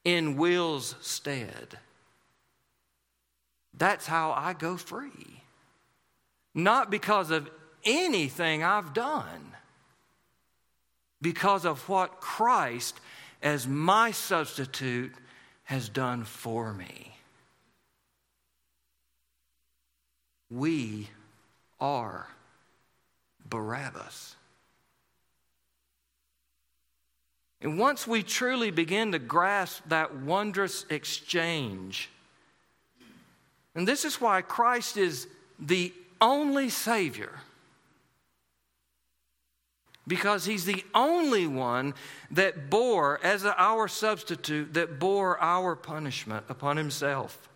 in 0.04 0.36
Will's 0.36 0.94
stead. 1.00 1.78
That's 3.76 4.06
how 4.06 4.32
I 4.32 4.52
go 4.52 4.76
free. 4.76 5.42
Not 6.54 6.90
because 6.90 7.30
of 7.30 7.50
anything 7.84 8.62
I've 8.62 8.94
done, 8.94 9.55
because 11.20 11.64
of 11.64 11.88
what 11.88 12.20
Christ, 12.20 13.00
as 13.42 13.66
my 13.66 14.10
substitute, 14.10 15.12
has 15.64 15.88
done 15.88 16.24
for 16.24 16.72
me. 16.72 17.16
We 20.50 21.08
are 21.80 22.28
Barabbas. 23.48 24.36
And 27.60 27.78
once 27.78 28.06
we 28.06 28.22
truly 28.22 28.70
begin 28.70 29.12
to 29.12 29.18
grasp 29.18 29.82
that 29.88 30.14
wondrous 30.14 30.84
exchange, 30.90 32.10
and 33.74 33.88
this 33.88 34.04
is 34.04 34.20
why 34.20 34.42
Christ 34.42 34.96
is 34.96 35.26
the 35.58 35.92
only 36.20 36.68
Savior, 36.68 37.32
because 40.06 40.44
He's 40.44 40.64
the 40.64 40.84
only 40.94 41.46
one 41.46 41.94
that 42.30 42.70
bore, 42.70 43.20
as 43.22 43.44
our 43.44 43.88
substitute, 43.88 44.74
that 44.74 44.98
bore 44.98 45.40
our 45.40 45.74
punishment 45.74 46.44
upon 46.48 46.76
Himself. 46.76 47.48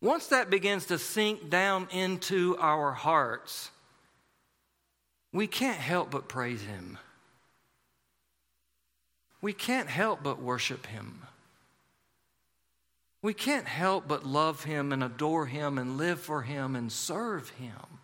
Once 0.00 0.26
that 0.28 0.50
begins 0.50 0.86
to 0.86 0.98
sink 0.98 1.50
down 1.50 1.88
into 1.90 2.56
our 2.58 2.92
hearts, 2.92 3.70
we 5.32 5.46
can't 5.46 5.78
help 5.78 6.10
but 6.10 6.28
praise 6.28 6.62
Him 6.62 6.98
we 9.46 9.52
can't 9.52 9.88
help 9.88 10.24
but 10.24 10.42
worship 10.42 10.86
Him. 10.86 11.22
We 13.22 13.32
can't 13.32 13.66
help 13.66 14.08
but 14.08 14.26
love 14.26 14.64
Him 14.64 14.92
and 14.92 15.04
adore 15.04 15.46
Him 15.46 15.78
and 15.78 15.96
live 15.96 16.20
for 16.20 16.42
Him 16.42 16.74
and 16.74 16.90
serve 16.90 17.50
Him. 17.50 18.00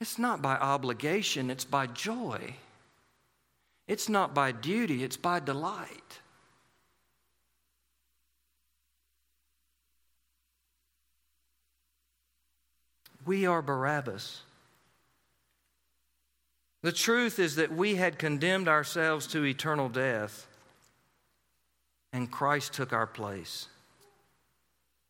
It's 0.00 0.18
not 0.18 0.40
by 0.40 0.56
obligation, 0.56 1.50
it's 1.50 1.64
by 1.64 1.86
joy. 1.86 2.54
It's 3.86 4.08
not 4.08 4.34
by 4.34 4.52
duty, 4.52 5.02
it's 5.02 5.16
by 5.16 5.40
delight. 5.40 6.20
We 13.26 13.44
are 13.46 13.60
Barabbas. 13.60 14.42
The 16.82 16.92
truth 16.92 17.38
is 17.38 17.56
that 17.56 17.74
we 17.74 17.96
had 17.96 18.18
condemned 18.18 18.68
ourselves 18.68 19.26
to 19.28 19.44
eternal 19.44 19.88
death, 19.88 20.46
and 22.12 22.30
Christ 22.30 22.72
took 22.72 22.92
our 22.92 23.06
place 23.06 23.66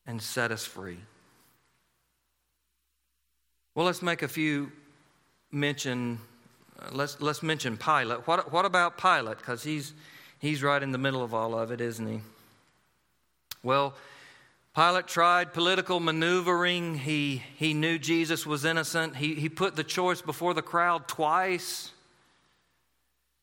and 0.07 0.23
set 0.23 0.51
us 0.51 0.65
free. 0.65 0.99
Well, 3.79 3.87
let's 3.87 4.03
make 4.03 4.23
a 4.23 4.29
few 4.29 4.73
mention. 5.53 6.19
Uh, 6.83 6.89
let's 6.91 7.21
let's 7.21 7.45
mention 7.45 7.77
Pilate. 7.77 8.27
What 8.27 8.51
what 8.53 8.65
about 8.65 8.99
Pilate? 8.99 9.39
Because 9.39 9.63
he's 9.63 9.95
he's 10.41 10.65
right 10.65 10.83
in 10.83 10.91
the 10.91 10.99
middle 10.99 11.23
of 11.23 11.33
all 11.33 11.57
of 11.57 11.71
it, 11.71 11.81
isn't 11.81 12.05
he? 12.05 12.21
Well, 13.63 13.95
Pilate 14.75 15.07
tried 15.07 15.53
political 15.53 16.01
maneuvering. 16.01 16.97
He, 16.97 17.45
he 17.55 17.73
knew 17.73 18.01
Jesus 18.01 18.45
was 18.45 18.65
innocent. 18.65 19.15
He, 19.15 19.35
he 19.35 19.49
put 19.49 19.77
the 19.77 19.85
choice 19.85 20.23
before 20.23 20.55
the 20.55 20.63
crowd 20.63 21.07
twice. 21.07 21.93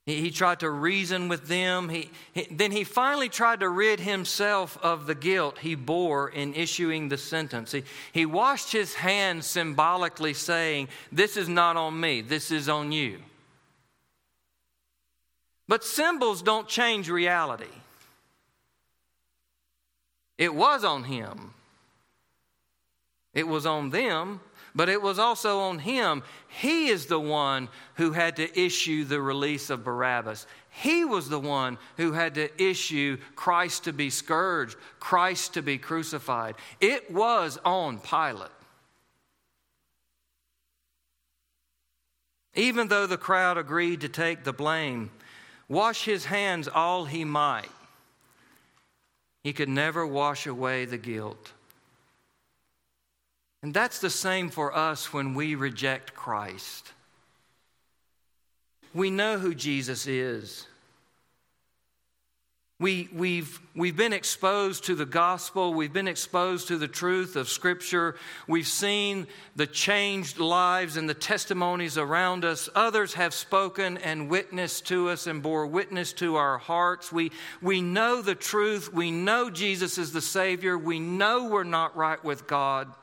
He, 0.05 0.21
he 0.21 0.31
tried 0.31 0.59
to 0.59 0.69
reason 0.69 1.27
with 1.27 1.47
them. 1.47 1.89
He, 1.89 2.11
he, 2.33 2.47
then 2.51 2.71
he 2.71 2.83
finally 2.83 3.29
tried 3.29 3.61
to 3.61 3.69
rid 3.69 3.99
himself 3.99 4.77
of 4.83 5.07
the 5.07 5.15
guilt 5.15 5.59
he 5.59 5.75
bore 5.75 6.29
in 6.29 6.53
issuing 6.53 7.09
the 7.09 7.17
sentence. 7.17 7.71
He, 7.71 7.83
he 8.11 8.25
washed 8.25 8.71
his 8.71 8.93
hands 8.93 9.45
symbolically, 9.47 10.33
saying, 10.33 10.89
This 11.11 11.37
is 11.37 11.49
not 11.49 11.75
on 11.75 11.99
me, 11.99 12.21
this 12.21 12.51
is 12.51 12.69
on 12.69 12.91
you. 12.91 13.19
But 15.67 15.83
symbols 15.83 16.43
don't 16.43 16.67
change 16.67 17.09
reality. 17.09 17.65
It 20.37 20.53
was 20.53 20.83
on 20.83 21.05
him. 21.05 21.53
It 23.33 23.47
was 23.47 23.65
on 23.65 23.89
them, 23.89 24.39
but 24.75 24.89
it 24.89 25.01
was 25.01 25.17
also 25.17 25.61
on 25.61 25.79
him. 25.79 26.21
He 26.49 26.87
is 26.87 27.05
the 27.05 27.19
one 27.19 27.69
who 27.95 28.11
had 28.11 28.35
to 28.35 28.59
issue 28.59 29.05
the 29.05 29.21
release 29.21 29.69
of 29.69 29.85
Barabbas. 29.85 30.45
He 30.69 31.05
was 31.05 31.29
the 31.29 31.39
one 31.39 31.77
who 31.95 32.11
had 32.11 32.35
to 32.35 32.61
issue 32.61 33.17
Christ 33.35 33.85
to 33.85 33.93
be 33.93 34.09
scourged, 34.09 34.77
Christ 34.99 35.53
to 35.53 35.61
be 35.61 35.77
crucified. 35.77 36.55
It 36.81 37.09
was 37.09 37.57
on 37.63 37.99
Pilate. 37.99 38.51
Even 42.53 42.89
though 42.89 43.07
the 43.07 43.17
crowd 43.17 43.57
agreed 43.57 44.01
to 44.01 44.09
take 44.09 44.43
the 44.43 44.53
blame, 44.53 45.11
wash 45.69 46.03
his 46.03 46.25
hands 46.25 46.67
all 46.67 47.05
he 47.05 47.23
might. 47.23 47.69
He 49.43 49.53
could 49.53 49.69
never 49.69 50.05
wash 50.05 50.47
away 50.47 50.85
the 50.85 50.97
guilt. 50.97 51.51
And 53.65 53.73
that's 53.73 53.97
the 53.97 54.11
same 54.11 54.51
for 54.51 54.77
us 54.77 55.11
when 55.11 55.33
we 55.33 55.55
reject 55.55 56.13
Christ. 56.13 56.93
We 58.93 59.09
know 59.09 59.39
who 59.39 59.55
Jesus 59.55 60.05
is. 60.05 60.67
We, 62.79 63.09
we've, 63.11 63.59
we've 63.75 63.97
been 63.97 64.13
exposed 64.13 64.83
to 64.83 64.93
the 64.93 65.07
gospel. 65.07 65.73
We've 65.73 65.91
been 65.91 66.07
exposed 66.07 66.67
to 66.67 66.77
the 66.77 66.87
truth 66.87 67.35
of 67.35 67.49
Scripture. 67.49 68.17
We've 68.47 68.67
seen 68.67 69.25
the 69.55 69.65
changed 69.65 70.37
lives 70.37 70.95
and 70.95 71.09
the 71.09 71.15
testimonies 71.15 71.97
around 71.97 72.45
us. 72.45 72.69
Others 72.75 73.15
have 73.15 73.33
spoken 73.33 73.97
and 73.97 74.29
witnessed 74.29 74.85
to 74.89 75.09
us 75.09 75.25
and 75.25 75.41
bore 75.41 75.65
witness 75.65 76.13
to 76.13 76.35
our 76.35 76.59
hearts. 76.59 77.11
We, 77.11 77.31
we 77.63 77.81
know 77.81 78.21
the 78.21 78.35
truth. 78.35 78.93
We 78.93 79.09
know 79.09 79.49
Jesus 79.49 79.97
is 79.97 80.11
the 80.11 80.21
Savior. 80.21 80.77
We 80.77 80.99
know 80.99 81.45
we're 81.45 81.63
not 81.63 81.97
right 81.97 82.23
with 82.23 82.45
God. 82.45 82.93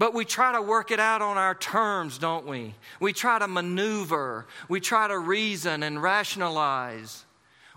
But 0.00 0.14
we 0.14 0.24
try 0.24 0.52
to 0.52 0.62
work 0.62 0.90
it 0.90 0.98
out 0.98 1.20
on 1.20 1.36
our 1.36 1.54
terms, 1.54 2.16
don't 2.16 2.46
we? 2.46 2.74
We 3.00 3.12
try 3.12 3.38
to 3.38 3.46
maneuver. 3.46 4.46
We 4.66 4.80
try 4.80 5.06
to 5.08 5.18
reason 5.18 5.82
and 5.82 6.02
rationalize. 6.02 7.26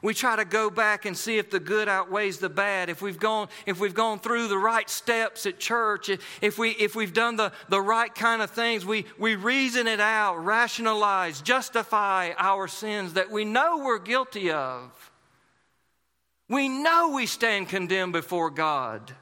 We 0.02 0.14
try 0.14 0.38
to 0.38 0.46
go 0.46 0.70
back 0.70 1.04
and 1.04 1.18
see 1.18 1.38
if 1.38 1.50
the 1.50 1.60
good 1.60 1.90
outweighs 1.90 2.38
the 2.38 2.48
bad, 2.48 2.90
if 2.90 3.02
we've 3.02 3.20
gone, 3.20 3.50
if 3.66 3.78
we've 3.78 3.94
gone 3.94 4.20
through 4.20 4.48
the 4.48 4.58
right 4.58 4.90
steps 4.90 5.46
at 5.46 5.60
church, 5.60 6.10
if, 6.42 6.58
we, 6.58 6.70
if 6.70 6.96
we've 6.96 7.12
done 7.12 7.36
the, 7.36 7.52
the 7.68 7.82
right 7.82 8.16
kind 8.16 8.42
of 8.42 8.50
things. 8.52 8.86
We, 8.86 9.04
we 9.20 9.36
reason 9.36 9.86
it 9.86 10.00
out, 10.00 10.38
rationalize, 10.46 11.42
justify 11.42 12.32
our 12.38 12.70
sins 12.70 13.16
that 13.16 13.32
we 13.32 13.44
know 13.44 13.80
we're 13.80 14.00
guilty 14.00 14.50
of. 14.50 15.12
We 16.48 16.70
know 16.70 17.12
we 17.14 17.26
stand 17.26 17.68
condemned 17.68 18.14
before 18.14 18.50
God. 18.50 19.14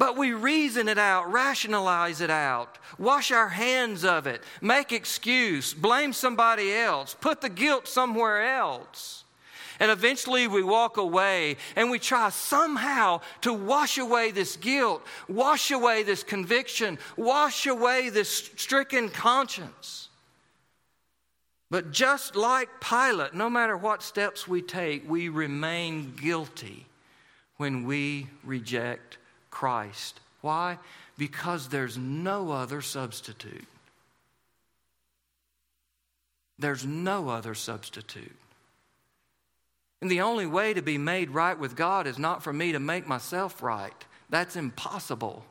But 0.00 0.16
we 0.16 0.32
reason 0.32 0.88
it 0.88 0.96
out, 0.96 1.30
rationalize 1.30 2.22
it 2.22 2.30
out, 2.30 2.78
wash 2.98 3.30
our 3.30 3.50
hands 3.50 4.02
of 4.02 4.26
it, 4.26 4.42
make 4.62 4.92
excuse, 4.92 5.74
blame 5.74 6.14
somebody 6.14 6.72
else, 6.72 7.14
put 7.20 7.42
the 7.42 7.50
guilt 7.50 7.86
somewhere 7.86 8.56
else. 8.56 9.24
And 9.78 9.90
eventually 9.90 10.48
we 10.48 10.62
walk 10.62 10.96
away 10.96 11.58
and 11.76 11.90
we 11.90 11.98
try 11.98 12.30
somehow 12.30 13.20
to 13.42 13.52
wash 13.52 13.98
away 13.98 14.30
this 14.30 14.56
guilt, 14.56 15.06
wash 15.28 15.70
away 15.70 16.02
this 16.02 16.22
conviction, 16.22 16.98
wash 17.18 17.66
away 17.66 18.08
this 18.08 18.34
stricken 18.56 19.10
conscience. 19.10 20.08
But 21.70 21.92
just 21.92 22.36
like 22.36 22.70
Pilate, 22.80 23.34
no 23.34 23.50
matter 23.50 23.76
what 23.76 24.02
steps 24.02 24.48
we 24.48 24.62
take, 24.62 25.06
we 25.06 25.28
remain 25.28 26.14
guilty 26.16 26.86
when 27.58 27.84
we 27.84 28.28
reject 28.42 29.18
Christ. 29.50 30.20
Why? 30.40 30.78
Because 31.18 31.68
there's 31.68 31.98
no 31.98 32.50
other 32.50 32.80
substitute. 32.80 33.66
There's 36.58 36.84
no 36.84 37.28
other 37.28 37.54
substitute. 37.54 38.36
And 40.00 40.10
the 40.10 40.22
only 40.22 40.46
way 40.46 40.72
to 40.74 40.82
be 40.82 40.98
made 40.98 41.30
right 41.30 41.58
with 41.58 41.76
God 41.76 42.06
is 42.06 42.18
not 42.18 42.42
for 42.42 42.52
me 42.52 42.72
to 42.72 42.80
make 42.80 43.06
myself 43.06 43.62
right. 43.62 43.94
That's 44.30 44.56
impossible. 44.56 45.44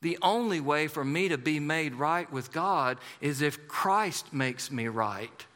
The 0.00 0.18
only 0.22 0.60
way 0.60 0.88
for 0.88 1.04
me 1.04 1.28
to 1.28 1.38
be 1.38 1.60
made 1.60 1.94
right 1.94 2.30
with 2.32 2.52
God 2.52 2.98
is 3.20 3.40
if 3.40 3.68
Christ 3.68 4.32
makes 4.32 4.70
me 4.70 4.88
right 4.88 5.46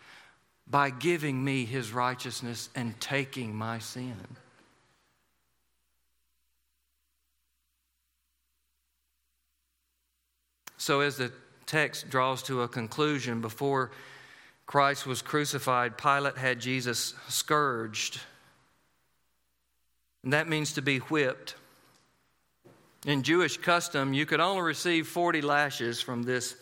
by 0.69 0.91
giving 0.91 1.43
me 1.43 1.65
his 1.65 1.93
righteousness 1.93 2.69
and 2.75 2.99
taking 3.01 3.55
my 3.55 3.79
sin. 3.79 4.17
So, 10.87 11.01
as 11.01 11.17
the 11.17 11.33
text 11.67 12.11
draws 12.11 12.45
to 12.45 12.63
a 12.63 12.69
conclusion, 12.69 13.41
before 13.41 13.91
Christ 14.67 15.05
was 15.05 15.21
crucified, 15.21 15.99
Pilate 15.99 16.37
had 16.37 16.61
Jesus 16.61 17.13
scourged. 17.27 18.21
And 20.23 20.33
that 20.33 20.49
means 20.49 20.75
to 20.75 20.83
be 20.83 20.99
whipped. 20.99 21.57
In 23.05 23.25
Jewish 23.25 23.57
custom, 23.57 24.13
you 24.13 24.27
could 24.27 24.39
only 24.39 24.63
receive 24.63 25.09
40 25.09 25.41
lashes 25.41 26.01
from 26.01 26.23
this 26.23 26.55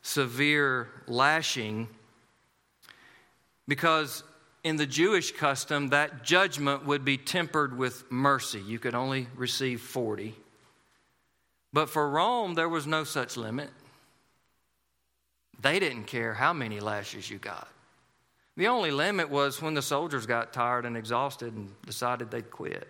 severe 0.00 0.88
lashing 1.06 1.88
because 3.66 4.24
in 4.64 4.76
the 4.76 4.86
Jewish 4.86 5.32
custom, 5.32 5.90
that 5.90 6.24
judgment 6.24 6.86
would 6.86 7.04
be 7.04 7.18
tempered 7.18 7.76
with 7.76 8.10
mercy. 8.10 8.62
You 8.62 8.78
could 8.78 8.94
only 8.94 9.26
receive 9.36 9.82
40. 9.82 10.34
But 11.72 11.90
for 11.90 12.08
Rome, 12.08 12.54
there 12.54 12.68
was 12.68 12.86
no 12.86 13.04
such 13.04 13.36
limit. 13.36 13.70
They 15.60 15.78
didn't 15.78 16.04
care 16.04 16.34
how 16.34 16.52
many 16.52 16.80
lashes 16.80 17.30
you 17.30 17.38
got. 17.38 17.68
The 18.56 18.68
only 18.68 18.90
limit 18.90 19.28
was 19.28 19.62
when 19.62 19.74
the 19.74 19.82
soldiers 19.82 20.26
got 20.26 20.52
tired 20.52 20.84
and 20.84 20.96
exhausted 20.96 21.54
and 21.54 21.70
decided 21.82 22.30
they'd 22.30 22.50
quit. 22.50 22.88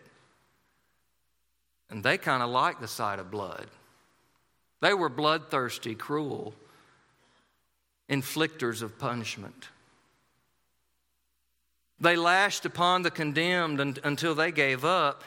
And 1.90 2.02
they 2.02 2.18
kind 2.18 2.42
of 2.42 2.50
liked 2.50 2.80
the 2.80 2.88
sight 2.88 3.18
of 3.18 3.30
blood. 3.30 3.66
They 4.80 4.94
were 4.94 5.08
bloodthirsty, 5.08 5.94
cruel 5.94 6.54
inflictors 8.08 8.82
of 8.82 8.98
punishment. 8.98 9.68
They 12.00 12.16
lashed 12.16 12.64
upon 12.64 13.02
the 13.02 13.10
condemned 13.10 14.00
until 14.04 14.34
they 14.34 14.52
gave 14.52 14.84
up. 14.84 15.22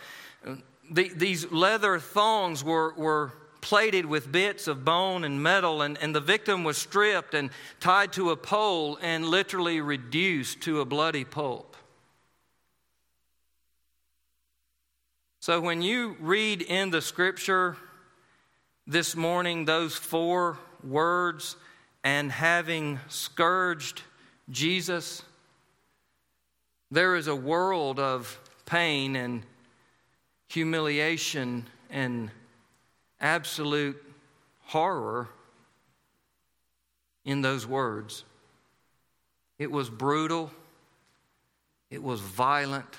these 0.89 1.51
leather 1.51 1.99
thongs 1.99 2.63
were, 2.63 2.93
were 2.95 3.33
plated 3.61 4.05
with 4.05 4.31
bits 4.31 4.67
of 4.67 4.83
bone 4.83 5.23
and 5.23 5.41
metal, 5.41 5.81
and, 5.81 5.97
and 5.99 6.13
the 6.13 6.19
victim 6.19 6.63
was 6.63 6.77
stripped 6.77 7.33
and 7.33 7.51
tied 7.79 8.11
to 8.13 8.31
a 8.31 8.35
pole 8.35 8.97
and 9.01 9.25
literally 9.25 9.79
reduced 9.79 10.61
to 10.61 10.81
a 10.81 10.85
bloody 10.85 11.23
pulp. 11.23 11.77
So 15.39 15.61
when 15.61 15.81
you 15.81 16.17
read 16.19 16.61
in 16.61 16.91
the 16.91 17.01
scripture 17.01 17.77
this 18.85 19.15
morning 19.15 19.65
those 19.65 19.95
four 19.95 20.57
words, 20.83 21.55
and 22.03 22.31
having 22.31 22.99
scourged 23.07 24.01
Jesus, 24.49 25.23
there 26.89 27.15
is 27.15 27.27
a 27.27 27.35
world 27.35 27.99
of 27.99 28.39
pain 28.65 29.15
and 29.15 29.43
humiliation 30.49 31.65
and 31.89 32.31
absolute 33.21 34.01
horror 34.65 35.29
in 37.23 37.41
those 37.41 37.65
words. 37.65 38.25
It 39.59 39.71
was 39.71 39.89
brutal, 39.89 40.51
it 41.89 42.01
was 42.01 42.19
violent 42.19 42.97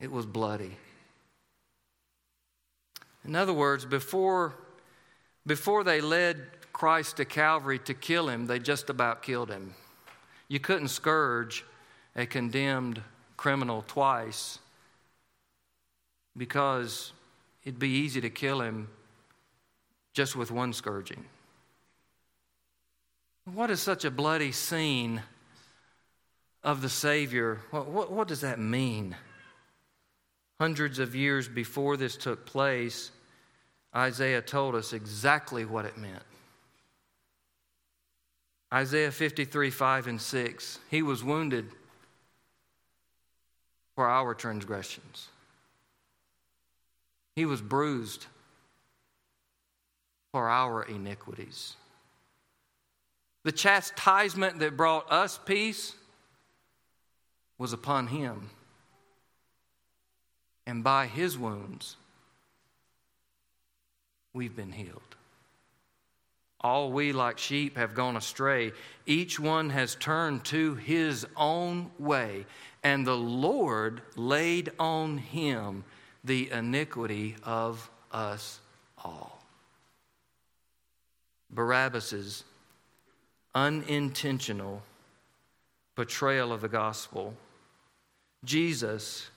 it 0.00 0.10
was 0.12 0.26
bloody. 0.26 0.76
In 3.24 3.34
other 3.34 3.52
words, 3.52 3.84
before, 3.84 4.54
before 5.46 5.84
they 5.84 6.00
led 6.00 6.46
Christ 6.72 7.16
to 7.16 7.24
Calvary 7.24 7.78
to 7.80 7.94
kill 7.94 8.28
him, 8.28 8.46
they 8.46 8.58
just 8.58 8.90
about 8.90 9.22
killed 9.22 9.50
him. 9.50 9.74
You 10.46 10.60
couldn't 10.60 10.88
scourge 10.88 11.64
a 12.14 12.26
condemned 12.26 13.02
criminal 13.36 13.84
twice 13.86 14.60
because 16.36 17.12
it'd 17.68 17.78
be 17.78 17.90
easy 17.90 18.22
to 18.22 18.30
kill 18.30 18.62
him 18.62 18.88
just 20.14 20.34
with 20.34 20.50
one 20.50 20.72
scourging. 20.72 21.22
What 23.44 23.70
is 23.70 23.78
such 23.78 24.06
a 24.06 24.10
bloody 24.10 24.52
scene 24.52 25.20
of 26.64 26.80
the 26.80 26.88
Savior? 26.88 27.60
What, 27.70 27.88
what, 27.88 28.10
what 28.10 28.26
does 28.26 28.40
that 28.40 28.58
mean? 28.58 29.14
Hundreds 30.58 30.98
of 30.98 31.14
years 31.14 31.46
before 31.46 31.98
this 31.98 32.16
took 32.16 32.46
place, 32.46 33.10
Isaiah 33.94 34.40
told 34.40 34.74
us 34.74 34.94
exactly 34.94 35.66
what 35.66 35.84
it 35.84 35.98
meant. 35.98 36.22
Isaiah 38.72 39.10
53, 39.10 39.70
5 39.70 40.06
and 40.06 40.20
6. 40.20 40.78
He 40.90 41.02
was 41.02 41.22
wounded 41.22 41.66
for 43.94 44.08
our 44.08 44.32
transgressions, 44.32 45.28
he 47.38 47.46
was 47.46 47.60
bruised 47.62 48.26
for 50.32 50.48
our 50.48 50.82
iniquities. 50.82 51.76
The 53.44 53.52
chastisement 53.52 54.58
that 54.58 54.76
brought 54.76 55.10
us 55.12 55.38
peace 55.46 55.94
was 57.56 57.72
upon 57.72 58.08
him 58.08 58.50
and 60.66 60.82
by 60.82 61.06
his 61.06 61.38
wounds, 61.38 61.94
we've 64.32 64.56
been 64.56 64.72
healed. 64.72 65.14
All 66.60 66.90
we, 66.90 67.12
like 67.12 67.38
sheep, 67.38 67.76
have 67.76 67.94
gone 67.94 68.16
astray. 68.16 68.72
Each 69.06 69.38
one 69.38 69.70
has 69.70 69.94
turned 69.94 70.44
to 70.46 70.74
his 70.74 71.24
own 71.36 71.92
way, 72.00 72.46
and 72.82 73.06
the 73.06 73.16
Lord 73.16 74.02
laid 74.16 74.72
on 74.80 75.18
him 75.18 75.84
the 76.28 76.50
iniquity 76.50 77.34
of 77.42 77.90
us 78.12 78.60
all. 79.02 79.42
Barabbas's 81.50 82.44
unintentional 83.54 84.82
betrayal 85.96 86.52
of 86.52 86.60
the 86.60 86.68
gospel, 86.68 87.34
Jesus 88.44 89.28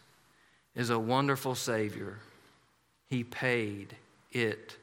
is 0.75 0.91
a 0.91 0.99
wonderful 0.99 1.56
Savior. 1.56 2.19
He 3.10 3.23
paid 3.23 3.95
it 4.32 4.77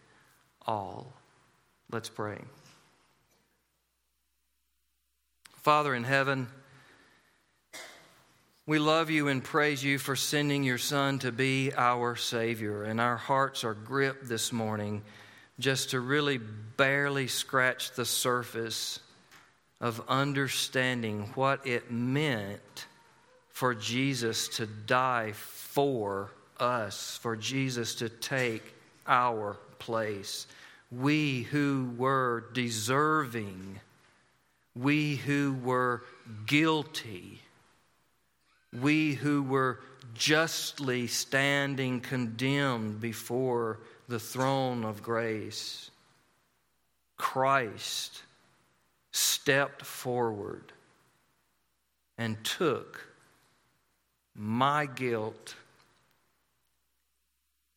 all. 0.66 1.12
Let's 1.92 2.08
pray. 2.08 2.38
Father 5.54 5.94
in 5.94 6.04
heaven, 6.04 6.48
we 8.68 8.78
love 8.78 9.08
you 9.08 9.28
and 9.28 9.42
praise 9.42 9.82
you 9.82 9.96
for 9.96 10.14
sending 10.14 10.62
your 10.62 10.76
Son 10.76 11.18
to 11.18 11.32
be 11.32 11.72
our 11.74 12.14
Savior. 12.16 12.84
And 12.84 13.00
our 13.00 13.16
hearts 13.16 13.64
are 13.64 13.72
gripped 13.72 14.28
this 14.28 14.52
morning 14.52 15.00
just 15.58 15.90
to 15.90 16.00
really 16.00 16.36
barely 16.36 17.28
scratch 17.28 17.92
the 17.92 18.04
surface 18.04 19.00
of 19.80 20.02
understanding 20.06 21.30
what 21.34 21.66
it 21.66 21.90
meant 21.90 22.86
for 23.48 23.74
Jesus 23.74 24.48
to 24.48 24.66
die 24.66 25.32
for 25.32 26.30
us, 26.60 27.18
for 27.22 27.36
Jesus 27.36 27.94
to 27.94 28.10
take 28.10 28.74
our 29.06 29.56
place. 29.78 30.46
We 30.92 31.44
who 31.44 31.94
were 31.96 32.44
deserving, 32.52 33.80
we 34.76 35.16
who 35.16 35.56
were 35.64 36.02
guilty, 36.44 37.40
we 38.72 39.14
who 39.14 39.42
were 39.42 39.80
justly 40.14 41.06
standing 41.06 42.00
condemned 42.00 43.00
before 43.00 43.80
the 44.08 44.18
throne 44.18 44.84
of 44.84 45.02
grace. 45.02 45.90
Christ 47.16 48.22
stepped 49.10 49.82
forward 49.82 50.72
and 52.16 52.42
took 52.44 53.06
my 54.34 54.86
guilt 54.86 55.54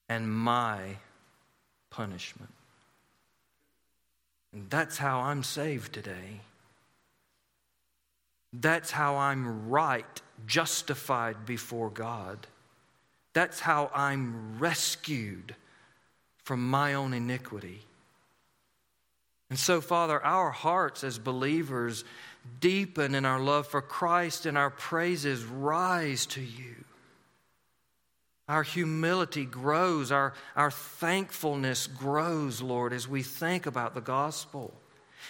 and 0.10 0.32
my 0.32 0.98
punishment. 1.90 2.52
And 4.54 4.70
that's 4.70 4.98
how 4.98 5.22
I'm 5.22 5.44
saved 5.44 5.94
today. 5.94 6.42
That's 8.54 8.92
how 8.92 9.16
I'm 9.16 9.70
right, 9.70 10.22
justified 10.46 11.46
before 11.46 11.90
God. 11.90 12.48
That's 13.34 13.60
how 13.60 13.92
I'm 13.94 14.60
rescued 14.60 15.56
from 16.44 16.70
my 16.70 16.94
own 16.96 17.14
iniquity. 17.14 17.82
And 19.50 19.60
so, 19.60 19.82
Father, 19.82 20.24
our 20.24 20.50
hearts 20.50 21.04
as 21.04 21.20
believers 21.20 22.04
deepen 22.60 23.16
in 23.16 23.26
our 23.26 23.40
love 23.40 23.68
for 23.68 23.82
Christ 23.82 24.46
and 24.46 24.58
our 24.58 24.70
praises 24.70 25.44
rise 25.44 26.26
to 26.28 26.42
you. 26.42 26.76
Our 28.48 28.64
humility 28.64 29.46
grows, 29.46 30.12
our, 30.12 30.34
our 30.56 30.72
thankfulness 30.72 31.88
grows, 31.88 32.62
Lord, 32.62 32.92
as 32.92 33.08
we 33.08 33.24
think 33.24 33.66
about 33.66 33.94
the 33.94 34.02
gospel. 34.02 34.74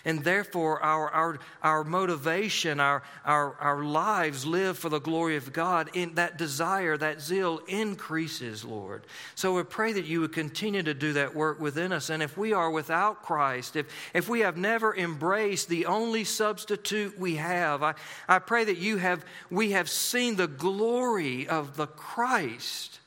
And 0.05 0.23
therefore, 0.23 0.81
our, 0.81 1.09
our, 1.09 1.39
our 1.61 1.83
motivation, 1.83 2.79
our, 2.79 3.03
our, 3.25 3.55
our 3.55 3.83
lives 3.83 4.45
live 4.45 4.77
for 4.77 4.89
the 4.89 4.99
glory 4.99 5.35
of 5.35 5.53
God. 5.53 5.89
In 5.93 6.15
that 6.15 6.37
desire, 6.37 6.97
that 6.97 7.21
zeal 7.21 7.59
increases, 7.67 8.63
Lord. 8.63 9.05
So 9.35 9.55
we 9.55 9.63
pray 9.63 9.93
that 9.93 10.05
you 10.05 10.21
would 10.21 10.33
continue 10.33 10.83
to 10.83 10.93
do 10.93 11.13
that 11.13 11.35
work 11.35 11.59
within 11.59 11.91
us. 11.91 12.09
And 12.09 12.23
if 12.23 12.37
we 12.37 12.53
are 12.53 12.71
without 12.71 13.21
Christ, 13.23 13.75
if, 13.75 13.87
if 14.13 14.29
we 14.29 14.39
have 14.41 14.57
never 14.57 14.95
embraced 14.95 15.69
the 15.69 15.85
only 15.85 16.23
substitute 16.23 17.19
we 17.19 17.35
have, 17.35 17.83
I, 17.83 17.95
I 18.27 18.39
pray 18.39 18.63
that 18.63 18.77
you 18.77 18.97
have, 18.97 19.25
we 19.49 19.71
have 19.71 19.89
seen 19.89 20.35
the 20.35 20.47
glory 20.47 21.47
of 21.47 21.75
the 21.75 21.87
Christ 21.87 23.01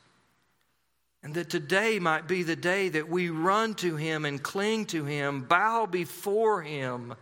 and 1.25 1.33
that 1.35 1.49
today 1.49 1.99
might 1.99 2.29
be 2.29 2.43
the 2.43 2.55
day 2.55 2.91
that 2.91 3.09
we 3.09 3.31
run 3.31 3.75
to 3.77 3.97
Him 3.97 4.27
and 4.27 4.43
cling 4.43 4.85
to 4.87 5.07
Him, 5.07 5.41
bow 5.41 5.87
before 5.87 6.61
Him 6.61 7.14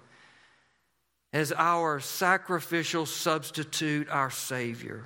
as 1.33 1.53
our 1.57 2.01
sacrificial 2.01 3.07
substitute, 3.07 4.09
our 4.11 4.31
Savior, 4.31 5.05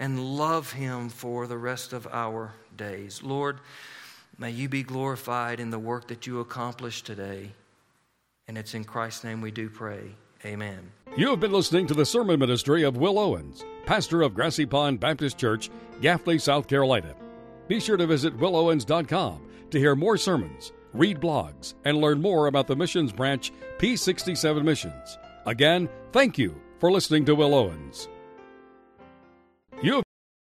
and 0.00 0.36
love 0.36 0.72
Him 0.72 1.08
for 1.08 1.46
the 1.46 1.56
rest 1.56 1.92
of 1.92 2.08
our 2.10 2.52
days. 2.76 3.22
Lord, 3.22 3.60
may 4.36 4.50
you 4.50 4.68
be 4.68 4.82
glorified 4.82 5.60
in 5.60 5.70
the 5.70 5.78
work 5.78 6.08
that 6.08 6.26
you 6.26 6.40
accomplished 6.40 7.06
today. 7.06 7.52
And 8.48 8.58
it's 8.58 8.74
in 8.74 8.84
Christ's 8.84 9.22
name 9.22 9.40
we 9.40 9.50
do 9.50 9.68
pray. 9.70 10.16
Amen. 10.44 10.90
You 11.16 11.28
have 11.30 11.40
been 11.40 11.52
listening 11.52 11.86
to 11.88 11.94
the 11.94 12.06
sermon 12.06 12.40
ministry 12.40 12.82
of 12.82 12.96
Will 12.96 13.18
Owens, 13.18 13.64
pastor 13.88 14.20
of 14.20 14.34
Grassy 14.34 14.66
Pond 14.66 15.00
Baptist 15.00 15.38
Church, 15.38 15.70
Gaffney, 16.02 16.36
South 16.36 16.68
Carolina. 16.68 17.14
Be 17.68 17.80
sure 17.80 17.96
to 17.96 18.06
visit 18.06 18.36
willowens.com 18.36 19.48
to 19.70 19.78
hear 19.78 19.96
more 19.96 20.18
sermons, 20.18 20.72
read 20.92 21.18
blogs, 21.20 21.72
and 21.86 21.96
learn 21.96 22.20
more 22.20 22.48
about 22.48 22.66
the 22.66 22.76
missions 22.76 23.12
branch 23.12 23.50
P67 23.78 24.62
Missions. 24.62 25.16
Again, 25.46 25.88
thank 26.12 26.36
you 26.36 26.54
for 26.78 26.92
listening 26.92 27.24
to 27.24 27.34
Will 27.34 27.54
Owens. 27.54 28.08